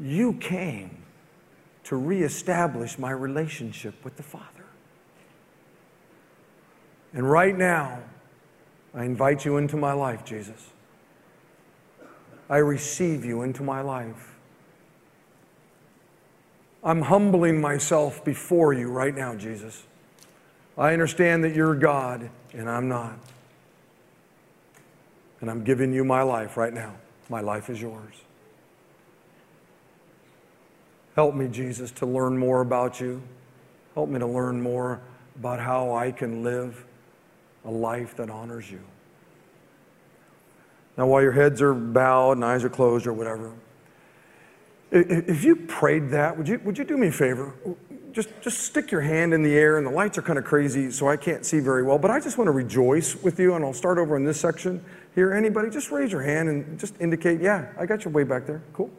You 0.00 0.34
came 0.34 1.02
to 1.84 1.96
reestablish 1.96 2.98
my 2.98 3.10
relationship 3.10 4.04
with 4.04 4.16
the 4.16 4.22
Father. 4.22 4.44
And 7.12 7.28
right 7.28 7.56
now, 7.56 8.00
I 8.94 9.04
invite 9.04 9.44
you 9.44 9.56
into 9.56 9.76
my 9.76 9.92
life, 9.92 10.24
Jesus. 10.24 10.70
I 12.50 12.58
receive 12.58 13.24
you 13.24 13.42
into 13.42 13.62
my 13.62 13.80
life. 13.80 14.36
I'm 16.82 17.02
humbling 17.02 17.60
myself 17.60 18.24
before 18.24 18.72
you 18.72 18.88
right 18.88 19.14
now, 19.14 19.34
Jesus. 19.34 19.84
I 20.78 20.92
understand 20.92 21.42
that 21.42 21.54
you're 21.54 21.74
God 21.74 22.30
and 22.52 22.70
I'm 22.70 22.88
not. 22.88 23.18
And 25.40 25.50
I'm 25.50 25.64
giving 25.64 25.92
you 25.92 26.04
my 26.04 26.22
life 26.22 26.56
right 26.56 26.72
now. 26.72 26.94
My 27.28 27.40
life 27.40 27.68
is 27.68 27.80
yours. 27.80 28.14
Help 31.16 31.34
me, 31.34 31.48
Jesus, 31.48 31.90
to 31.92 32.06
learn 32.06 32.38
more 32.38 32.60
about 32.60 33.00
you. 33.00 33.20
Help 33.94 34.08
me 34.08 34.20
to 34.20 34.26
learn 34.26 34.62
more 34.62 35.00
about 35.36 35.58
how 35.58 35.94
I 35.94 36.12
can 36.12 36.44
live 36.44 36.84
a 37.64 37.70
life 37.70 38.16
that 38.16 38.30
honors 38.30 38.70
you. 38.70 38.80
Now, 40.96 41.06
while 41.06 41.22
your 41.22 41.32
heads 41.32 41.60
are 41.60 41.74
bowed 41.74 42.32
and 42.32 42.44
eyes 42.44 42.64
are 42.64 42.68
closed 42.68 43.06
or 43.06 43.12
whatever, 43.12 43.52
if 44.90 45.44
you 45.44 45.56
prayed 45.56 46.10
that, 46.10 46.36
would 46.36 46.48
you, 46.48 46.60
would 46.64 46.78
you 46.78 46.84
do 46.84 46.96
me 46.96 47.08
a 47.08 47.12
favor? 47.12 47.52
Just, 48.18 48.42
just 48.42 48.58
stick 48.62 48.90
your 48.90 49.02
hand 49.02 49.32
in 49.32 49.44
the 49.44 49.54
air, 49.54 49.78
and 49.78 49.86
the 49.86 49.92
lights 49.92 50.18
are 50.18 50.22
kind 50.22 50.40
of 50.40 50.44
crazy, 50.44 50.90
so 50.90 51.08
I 51.08 51.16
can't 51.16 51.46
see 51.46 51.60
very 51.60 51.84
well. 51.84 52.00
But 52.00 52.10
I 52.10 52.18
just 52.18 52.36
want 52.36 52.48
to 52.48 52.52
rejoice 52.52 53.14
with 53.14 53.38
you, 53.38 53.54
and 53.54 53.64
I'll 53.64 53.72
start 53.72 53.96
over 53.96 54.16
in 54.16 54.24
this 54.24 54.40
section 54.40 54.84
here. 55.14 55.32
Anybody, 55.32 55.70
just 55.70 55.92
raise 55.92 56.10
your 56.10 56.22
hand 56.22 56.48
and 56.48 56.80
just 56.80 57.00
indicate, 57.00 57.40
yeah, 57.40 57.68
I 57.78 57.86
got 57.86 58.04
you 58.04 58.10
way 58.10 58.24
back 58.24 58.44
there. 58.44 58.60
Cool. 58.72 58.90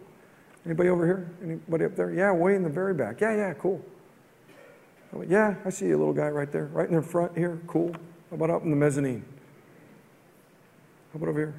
Anybody 0.66 0.88
over 0.88 1.06
here? 1.06 1.30
Anybody 1.44 1.84
up 1.84 1.98
there? 1.98 2.14
Yeah, 2.14 2.32
way 2.32 2.56
in 2.56 2.64
the 2.64 2.70
very 2.70 2.94
back. 2.94 3.20
Yeah, 3.20 3.36
yeah, 3.36 3.54
cool. 3.56 3.84
Yeah, 5.28 5.56
I 5.66 5.70
see 5.70 5.92
a 5.92 5.98
little 5.98 6.14
guy 6.14 6.30
right 6.30 6.50
there, 6.50 6.68
right 6.68 6.88
in 6.88 6.96
the 6.96 7.02
front 7.02 7.38
here. 7.38 7.60
Cool. 7.68 7.92
How 8.30 8.38
about 8.38 8.52
up 8.52 8.64
in 8.64 8.70
the 8.70 8.78
mezzanine? 8.78 9.26
How 11.12 11.18
about 11.18 11.28
over 11.28 11.40
here? 11.40 11.56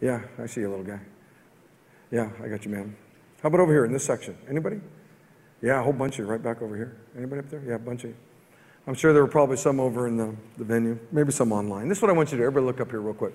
Yeah, 0.00 0.22
I 0.42 0.46
see 0.46 0.62
a 0.62 0.70
little 0.70 0.86
guy. 0.86 1.00
Yeah, 2.10 2.30
I 2.42 2.48
got 2.48 2.64
you, 2.64 2.70
man. 2.70 2.96
How 3.42 3.48
about 3.48 3.60
over 3.60 3.72
here 3.74 3.84
in 3.84 3.92
this 3.92 4.04
section? 4.04 4.34
Anybody? 4.48 4.80
Yeah, 5.62 5.78
a 5.78 5.82
whole 5.82 5.92
bunch 5.92 6.14
of 6.14 6.24
you 6.24 6.30
right 6.30 6.42
back 6.42 6.60
over 6.60 6.76
here. 6.76 6.96
Anybody 7.16 7.38
up 7.38 7.48
there? 7.48 7.62
Yeah, 7.64 7.76
a 7.76 7.78
bunch 7.78 8.02
of 8.02 8.10
you. 8.10 8.16
I'm 8.88 8.94
sure 8.94 9.12
there 9.12 9.22
were 9.22 9.28
probably 9.30 9.56
some 9.56 9.78
over 9.78 10.08
in 10.08 10.16
the, 10.16 10.34
the 10.58 10.64
venue, 10.64 10.98
maybe 11.12 11.30
some 11.30 11.52
online. 11.52 11.88
This 11.88 11.98
is 11.98 12.02
what 12.02 12.10
I 12.10 12.14
want 12.14 12.32
you 12.32 12.38
to 12.38 12.42
do. 12.42 12.46
Everybody 12.48 12.66
look 12.66 12.80
up 12.80 12.90
here 12.90 13.00
real 13.00 13.14
quick. 13.14 13.32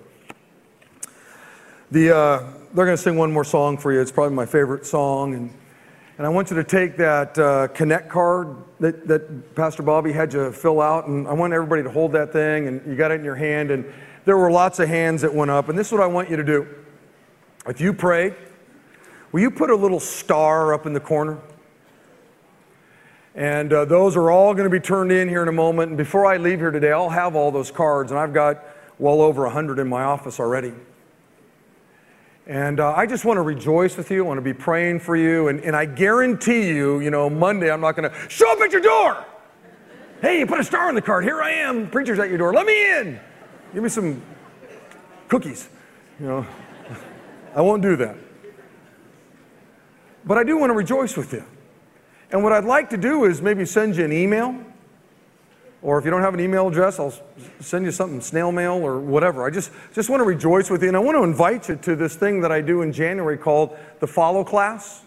The, 1.90 2.14
uh, 2.14 2.38
they're 2.74 2.84
going 2.84 2.98
to 2.98 3.02
sing 3.02 3.16
one 3.16 3.32
more 3.32 3.44
song 3.44 3.78
for 3.78 3.94
you. 3.94 4.02
It's 4.02 4.12
probably 4.12 4.36
my 4.36 4.44
favorite 4.44 4.84
song. 4.84 5.32
And, 5.32 5.54
and 6.18 6.26
I 6.26 6.28
want 6.28 6.50
you 6.50 6.56
to 6.56 6.64
take 6.64 6.98
that 6.98 7.38
uh, 7.38 7.68
Connect 7.68 8.10
card 8.10 8.58
that, 8.80 9.08
that 9.08 9.54
Pastor 9.54 9.82
Bobby 9.82 10.12
had 10.12 10.34
you 10.34 10.52
fill 10.52 10.82
out. 10.82 11.06
And 11.06 11.26
I 11.26 11.32
want 11.32 11.54
everybody 11.54 11.82
to 11.82 11.90
hold 11.90 12.12
that 12.12 12.30
thing. 12.30 12.68
And 12.68 12.86
you 12.86 12.94
got 12.94 13.10
it 13.10 13.14
in 13.14 13.24
your 13.24 13.36
hand. 13.36 13.70
And 13.70 13.90
there 14.26 14.36
were 14.36 14.50
lots 14.50 14.80
of 14.80 14.88
hands 14.90 15.22
that 15.22 15.32
went 15.32 15.50
up. 15.50 15.70
And 15.70 15.78
this 15.78 15.86
is 15.86 15.92
what 15.94 16.02
I 16.02 16.06
want 16.06 16.28
you 16.28 16.36
to 16.36 16.44
do. 16.44 16.68
If 17.66 17.80
you 17.80 17.94
pray, 17.94 18.34
will 19.32 19.40
you 19.40 19.50
put 19.50 19.70
a 19.70 19.76
little 19.76 20.00
star 20.00 20.74
up 20.74 20.84
in 20.84 20.92
the 20.92 21.00
corner? 21.00 21.38
And 23.38 23.72
uh, 23.72 23.84
those 23.84 24.16
are 24.16 24.32
all 24.32 24.52
going 24.52 24.64
to 24.64 24.70
be 24.70 24.80
turned 24.80 25.12
in 25.12 25.28
here 25.28 25.42
in 25.42 25.48
a 25.48 25.52
moment. 25.52 25.90
And 25.90 25.96
before 25.96 26.26
I 26.26 26.38
leave 26.38 26.58
here 26.58 26.72
today, 26.72 26.90
I'll 26.90 27.08
have 27.08 27.36
all 27.36 27.52
those 27.52 27.70
cards. 27.70 28.10
And 28.10 28.18
I've 28.18 28.34
got 28.34 28.64
well 28.98 29.20
over 29.20 29.44
100 29.44 29.78
in 29.78 29.88
my 29.88 30.02
office 30.02 30.40
already. 30.40 30.72
And 32.48 32.80
uh, 32.80 32.94
I 32.96 33.06
just 33.06 33.24
want 33.24 33.36
to 33.36 33.42
rejoice 33.42 33.96
with 33.96 34.10
you. 34.10 34.24
I 34.24 34.26
want 34.26 34.38
to 34.38 34.42
be 34.42 34.52
praying 34.52 34.98
for 34.98 35.14
you. 35.14 35.46
And, 35.46 35.60
and 35.60 35.76
I 35.76 35.84
guarantee 35.84 36.66
you, 36.66 36.98
you 36.98 37.12
know, 37.12 37.30
Monday 37.30 37.70
I'm 37.70 37.80
not 37.80 37.94
going 37.94 38.10
to 38.10 38.28
show 38.28 38.50
up 38.50 38.58
at 38.58 38.72
your 38.72 38.80
door. 38.80 39.24
Hey, 40.20 40.40
you 40.40 40.46
put 40.46 40.58
a 40.58 40.64
star 40.64 40.88
on 40.88 40.96
the 40.96 41.02
card. 41.02 41.22
Here 41.22 41.40
I 41.40 41.52
am. 41.52 41.88
Preacher's 41.90 42.18
at 42.18 42.30
your 42.30 42.38
door. 42.38 42.52
Let 42.52 42.66
me 42.66 42.98
in. 42.98 43.20
Give 43.72 43.84
me 43.84 43.88
some 43.88 44.20
cookies. 45.28 45.68
You 46.18 46.26
know, 46.26 46.46
I 47.54 47.60
won't 47.60 47.82
do 47.82 47.94
that. 47.94 48.16
But 50.24 50.38
I 50.38 50.42
do 50.42 50.58
want 50.58 50.70
to 50.70 50.74
rejoice 50.74 51.16
with 51.16 51.32
you. 51.32 51.44
And 52.30 52.42
what 52.42 52.52
I'd 52.52 52.64
like 52.64 52.90
to 52.90 52.96
do 52.96 53.24
is 53.24 53.40
maybe 53.40 53.64
send 53.64 53.96
you 53.96 54.04
an 54.04 54.12
email. 54.12 54.54
Or 55.80 55.98
if 55.98 56.04
you 56.04 56.10
don't 56.10 56.22
have 56.22 56.34
an 56.34 56.40
email 56.40 56.68
address, 56.68 56.98
I'll 56.98 57.14
send 57.60 57.84
you 57.84 57.92
something, 57.92 58.20
snail 58.20 58.50
mail 58.50 58.74
or 58.74 58.98
whatever. 58.98 59.46
I 59.46 59.50
just, 59.50 59.70
just 59.94 60.10
want 60.10 60.20
to 60.20 60.24
rejoice 60.24 60.70
with 60.70 60.82
you. 60.82 60.88
And 60.88 60.96
I 60.96 61.00
want 61.00 61.16
to 61.16 61.22
invite 61.22 61.68
you 61.68 61.76
to 61.76 61.94
this 61.94 62.16
thing 62.16 62.40
that 62.40 62.50
I 62.50 62.60
do 62.60 62.82
in 62.82 62.92
January 62.92 63.38
called 63.38 63.76
the 64.00 64.06
Follow 64.06 64.42
Class. 64.42 65.04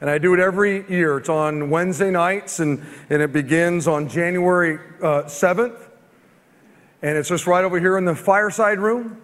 And 0.00 0.08
I 0.08 0.16
do 0.16 0.32
it 0.32 0.40
every 0.40 0.88
year. 0.88 1.18
It's 1.18 1.28
on 1.28 1.68
Wednesday 1.68 2.10
nights, 2.10 2.60
and, 2.60 2.82
and 3.10 3.20
it 3.20 3.32
begins 3.32 3.86
on 3.86 4.08
January 4.08 4.78
uh, 5.02 5.24
7th. 5.24 5.78
And 7.02 7.18
it's 7.18 7.28
just 7.28 7.46
right 7.46 7.64
over 7.64 7.78
here 7.78 7.98
in 7.98 8.04
the 8.04 8.14
fireside 8.14 8.78
room. 8.78 9.20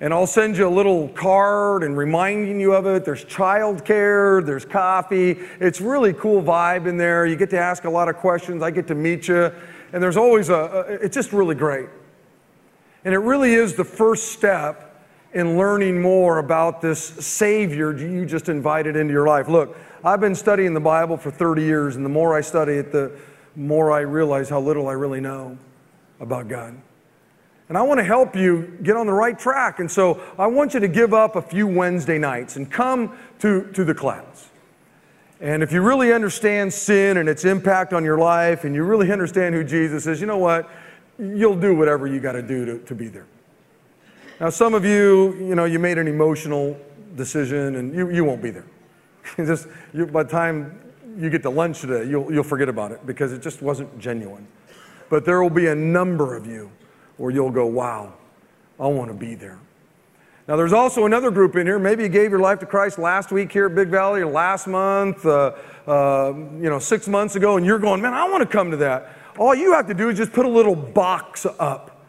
And 0.00 0.14
I'll 0.14 0.26
send 0.26 0.56
you 0.56 0.66
a 0.66 0.70
little 0.70 1.08
card 1.08 1.84
and 1.84 1.96
reminding 1.96 2.58
you 2.58 2.72
of 2.72 2.86
it. 2.86 3.04
There's 3.04 3.24
childcare, 3.26 4.44
there's 4.44 4.64
coffee. 4.64 5.38
It's 5.60 5.80
really 5.80 6.14
cool 6.14 6.42
vibe 6.42 6.86
in 6.86 6.96
there. 6.96 7.26
You 7.26 7.36
get 7.36 7.50
to 7.50 7.58
ask 7.58 7.84
a 7.84 7.90
lot 7.90 8.08
of 8.08 8.16
questions. 8.16 8.62
I 8.62 8.70
get 8.70 8.86
to 8.88 8.94
meet 8.94 9.28
you. 9.28 9.52
And 9.92 10.02
there's 10.02 10.16
always 10.16 10.48
a, 10.48 10.54
a 10.54 10.80
it's 11.04 11.14
just 11.14 11.32
really 11.32 11.54
great. 11.54 11.88
And 13.04 13.12
it 13.12 13.18
really 13.18 13.52
is 13.52 13.74
the 13.74 13.84
first 13.84 14.32
step 14.32 14.86
in 15.32 15.58
learning 15.58 16.00
more 16.00 16.38
about 16.38 16.80
this 16.80 17.00
Savior 17.00 17.96
you 17.96 18.26
just 18.26 18.48
invited 18.48 18.96
into 18.96 19.12
your 19.12 19.26
life. 19.26 19.48
Look, 19.48 19.76
I've 20.02 20.20
been 20.20 20.34
studying 20.34 20.74
the 20.74 20.80
Bible 20.80 21.16
for 21.16 21.30
30 21.30 21.62
years, 21.62 21.96
and 21.96 22.04
the 22.04 22.10
more 22.10 22.34
I 22.34 22.40
study 22.40 22.74
it, 22.74 22.90
the 22.90 23.12
more 23.54 23.92
I 23.92 24.00
realize 24.00 24.48
how 24.48 24.60
little 24.60 24.88
I 24.88 24.92
really 24.92 25.20
know 25.20 25.56
about 26.20 26.48
God. 26.48 26.80
And 27.70 27.78
I 27.78 27.82
want 27.82 27.98
to 27.98 28.04
help 28.04 28.34
you 28.34 28.76
get 28.82 28.96
on 28.96 29.06
the 29.06 29.12
right 29.12 29.38
track. 29.38 29.78
And 29.78 29.88
so 29.88 30.20
I 30.36 30.48
want 30.48 30.74
you 30.74 30.80
to 30.80 30.88
give 30.88 31.14
up 31.14 31.36
a 31.36 31.40
few 31.40 31.68
Wednesday 31.68 32.18
nights 32.18 32.56
and 32.56 32.68
come 32.68 33.16
to, 33.38 33.70
to 33.74 33.84
the 33.84 33.94
class. 33.94 34.50
And 35.40 35.62
if 35.62 35.70
you 35.70 35.80
really 35.80 36.12
understand 36.12 36.74
sin 36.74 37.18
and 37.18 37.28
its 37.28 37.44
impact 37.44 37.92
on 37.92 38.04
your 38.04 38.18
life, 38.18 38.64
and 38.64 38.74
you 38.74 38.82
really 38.82 39.12
understand 39.12 39.54
who 39.54 39.62
Jesus 39.62 40.08
is, 40.08 40.20
you 40.20 40.26
know 40.26 40.36
what? 40.36 40.68
You'll 41.16 41.54
do 41.54 41.76
whatever 41.76 42.08
you 42.08 42.18
got 42.18 42.32
to 42.32 42.42
do 42.42 42.80
to, 42.80 42.94
be 42.96 43.06
there. 43.06 43.26
Now, 44.40 44.50
some 44.50 44.74
of 44.74 44.84
you, 44.84 45.34
you 45.34 45.54
know, 45.54 45.64
you 45.64 45.78
made 45.78 45.96
an 45.96 46.08
emotional 46.08 46.76
decision 47.14 47.76
and 47.76 47.94
you, 47.94 48.10
you 48.10 48.24
won't 48.24 48.42
be 48.42 48.50
there. 48.50 48.66
just, 49.36 49.68
you, 49.94 50.06
by 50.06 50.24
the 50.24 50.28
time 50.28 50.92
you 51.16 51.30
get 51.30 51.42
to 51.42 51.50
lunch 51.50 51.82
today, 51.82 52.10
you'll, 52.10 52.32
you'll 52.32 52.42
forget 52.42 52.68
about 52.68 52.90
it 52.90 53.06
because 53.06 53.32
it 53.32 53.40
just 53.40 53.62
wasn't 53.62 53.96
genuine. 53.96 54.48
But 55.08 55.24
there 55.24 55.40
will 55.40 55.50
be 55.50 55.68
a 55.68 55.74
number 55.76 56.34
of 56.34 56.48
you 56.48 56.72
where 57.20 57.30
you'll 57.30 57.50
go, 57.50 57.66
wow, 57.66 58.14
I 58.80 58.86
want 58.86 59.10
to 59.10 59.14
be 59.14 59.34
there. 59.34 59.58
Now, 60.48 60.56
there's 60.56 60.72
also 60.72 61.04
another 61.04 61.30
group 61.30 61.54
in 61.54 61.66
here. 61.66 61.78
Maybe 61.78 62.02
you 62.02 62.08
gave 62.08 62.30
your 62.30 62.40
life 62.40 62.60
to 62.60 62.66
Christ 62.66 62.98
last 62.98 63.30
week 63.30 63.52
here 63.52 63.66
at 63.66 63.74
Big 63.74 63.88
Valley, 63.88 64.22
or 64.22 64.26
last 64.26 64.66
month, 64.66 65.26
uh, 65.26 65.52
uh, 65.86 66.32
you 66.34 66.70
know, 66.70 66.78
six 66.78 67.06
months 67.06 67.36
ago, 67.36 67.58
and 67.58 67.66
you're 67.66 67.78
going, 67.78 68.00
man, 68.00 68.14
I 68.14 68.26
want 68.26 68.42
to 68.42 68.48
come 68.48 68.70
to 68.70 68.78
that. 68.78 69.14
All 69.38 69.54
you 69.54 69.74
have 69.74 69.86
to 69.88 69.94
do 69.94 70.08
is 70.08 70.16
just 70.16 70.32
put 70.32 70.46
a 70.46 70.48
little 70.48 70.74
box 70.74 71.44
up 71.58 72.06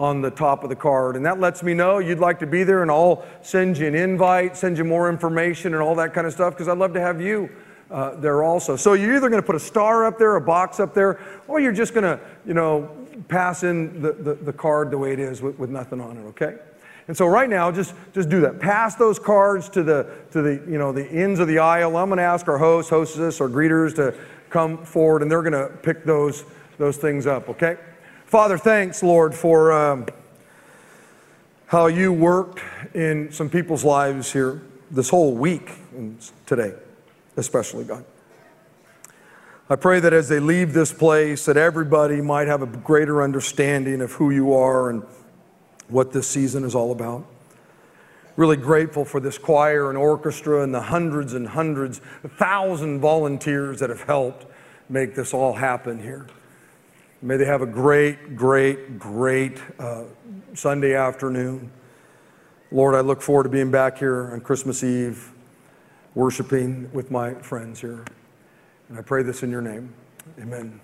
on 0.00 0.22
the 0.22 0.30
top 0.30 0.64
of 0.64 0.70
the 0.70 0.76
card, 0.76 1.14
and 1.14 1.26
that 1.26 1.38
lets 1.38 1.62
me 1.62 1.74
know 1.74 1.98
you'd 1.98 2.18
like 2.18 2.38
to 2.38 2.46
be 2.46 2.64
there, 2.64 2.80
and 2.80 2.90
I'll 2.90 3.26
send 3.42 3.76
you 3.76 3.86
an 3.86 3.94
invite, 3.94 4.56
send 4.56 4.78
you 4.78 4.84
more 4.84 5.10
information, 5.10 5.74
and 5.74 5.82
all 5.82 5.94
that 5.96 6.14
kind 6.14 6.26
of 6.26 6.32
stuff, 6.32 6.54
because 6.54 6.68
I'd 6.68 6.78
love 6.78 6.94
to 6.94 7.00
have 7.00 7.20
you 7.20 7.50
uh, 7.92 8.16
there 8.16 8.42
also. 8.42 8.74
So 8.74 8.94
you're 8.94 9.14
either 9.14 9.28
going 9.28 9.42
to 9.42 9.46
put 9.46 9.54
a 9.54 9.60
star 9.60 10.04
up 10.06 10.18
there, 10.18 10.36
a 10.36 10.40
box 10.40 10.80
up 10.80 10.94
there, 10.94 11.20
or 11.46 11.60
you're 11.60 11.72
just 11.72 11.94
going 11.94 12.04
to, 12.04 12.18
you 12.46 12.54
know, 12.54 12.90
pass 13.28 13.62
in 13.62 14.00
the, 14.00 14.12
the, 14.12 14.34
the 14.34 14.52
card 14.52 14.90
the 14.90 14.98
way 14.98 15.12
it 15.12 15.20
is 15.20 15.42
with, 15.42 15.58
with 15.58 15.70
nothing 15.70 16.00
on 16.00 16.16
it, 16.16 16.22
okay? 16.22 16.56
And 17.08 17.16
so 17.16 17.26
right 17.26 17.50
now, 17.50 17.70
just, 17.70 17.94
just 18.14 18.28
do 18.28 18.40
that. 18.40 18.60
Pass 18.60 18.94
those 18.94 19.18
cards 19.18 19.68
to 19.70 19.82
the, 19.82 20.10
to 20.30 20.40
the, 20.40 20.52
you 20.70 20.78
know, 20.78 20.92
the 20.92 21.06
ends 21.06 21.40
of 21.40 21.48
the 21.48 21.58
aisle. 21.58 21.96
I'm 21.96 22.08
going 22.08 22.18
to 22.18 22.22
ask 22.22 22.48
our 22.48 22.58
host, 22.58 22.90
hostess, 22.90 23.40
or 23.40 23.48
greeters 23.48 23.94
to 23.96 24.14
come 24.50 24.84
forward, 24.84 25.22
and 25.22 25.30
they're 25.30 25.42
going 25.42 25.52
to 25.52 25.68
pick 25.78 26.04
those, 26.04 26.44
those 26.78 26.96
things 26.96 27.26
up, 27.26 27.48
okay? 27.48 27.76
Father, 28.24 28.56
thanks, 28.56 29.02
Lord, 29.02 29.34
for 29.34 29.72
um, 29.72 30.06
how 31.66 31.86
you 31.86 32.12
worked 32.12 32.62
in 32.94 33.30
some 33.32 33.50
people's 33.50 33.84
lives 33.84 34.32
here 34.32 34.62
this 34.90 35.08
whole 35.08 35.34
week 35.34 35.70
and 35.96 36.18
today, 36.46 36.74
especially, 37.36 37.84
God. 37.84 38.04
I 39.70 39.76
pray 39.76 40.00
that 40.00 40.12
as 40.12 40.28
they 40.28 40.40
leave 40.40 40.74
this 40.74 40.92
place, 40.92 41.46
that 41.46 41.56
everybody 41.56 42.20
might 42.20 42.46
have 42.46 42.62
a 42.62 42.66
greater 42.66 43.22
understanding 43.22 44.00
of 44.00 44.12
who 44.12 44.30
you 44.30 44.52
are 44.52 44.90
and 44.90 45.02
what 45.88 46.12
this 46.12 46.28
season 46.28 46.64
is 46.64 46.74
all 46.74 46.92
about. 46.92 47.26
Really 48.36 48.56
grateful 48.56 49.04
for 49.04 49.20
this 49.20 49.38
choir 49.38 49.88
and 49.88 49.98
orchestra 49.98 50.62
and 50.62 50.74
the 50.74 50.80
hundreds 50.80 51.34
and 51.34 51.48
hundreds, 51.48 52.00
thousand 52.38 53.00
volunteers 53.00 53.80
that 53.80 53.90
have 53.90 54.02
helped 54.02 54.46
make 54.88 55.14
this 55.14 55.32
all 55.32 55.54
happen 55.54 56.02
here. 56.02 56.26
May 57.22 57.36
they 57.36 57.46
have 57.46 57.62
a 57.62 57.66
great, 57.66 58.36
great, 58.36 58.98
great 58.98 59.58
uh, 59.78 60.04
Sunday 60.54 60.94
afternoon. 60.94 61.70
Lord, 62.70 62.94
I 62.94 63.00
look 63.00 63.22
forward 63.22 63.44
to 63.44 63.48
being 63.48 63.70
back 63.70 63.98
here 63.98 64.30
on 64.32 64.40
Christmas 64.40 64.84
Eve, 64.84 65.31
worshiping 66.14 66.90
with 66.92 67.10
my 67.10 67.34
friends 67.34 67.80
here. 67.80 68.04
And 68.88 68.98
I 68.98 69.02
pray 69.02 69.22
this 69.22 69.42
in 69.42 69.50
your 69.50 69.62
name. 69.62 69.94
Amen. 70.38 70.80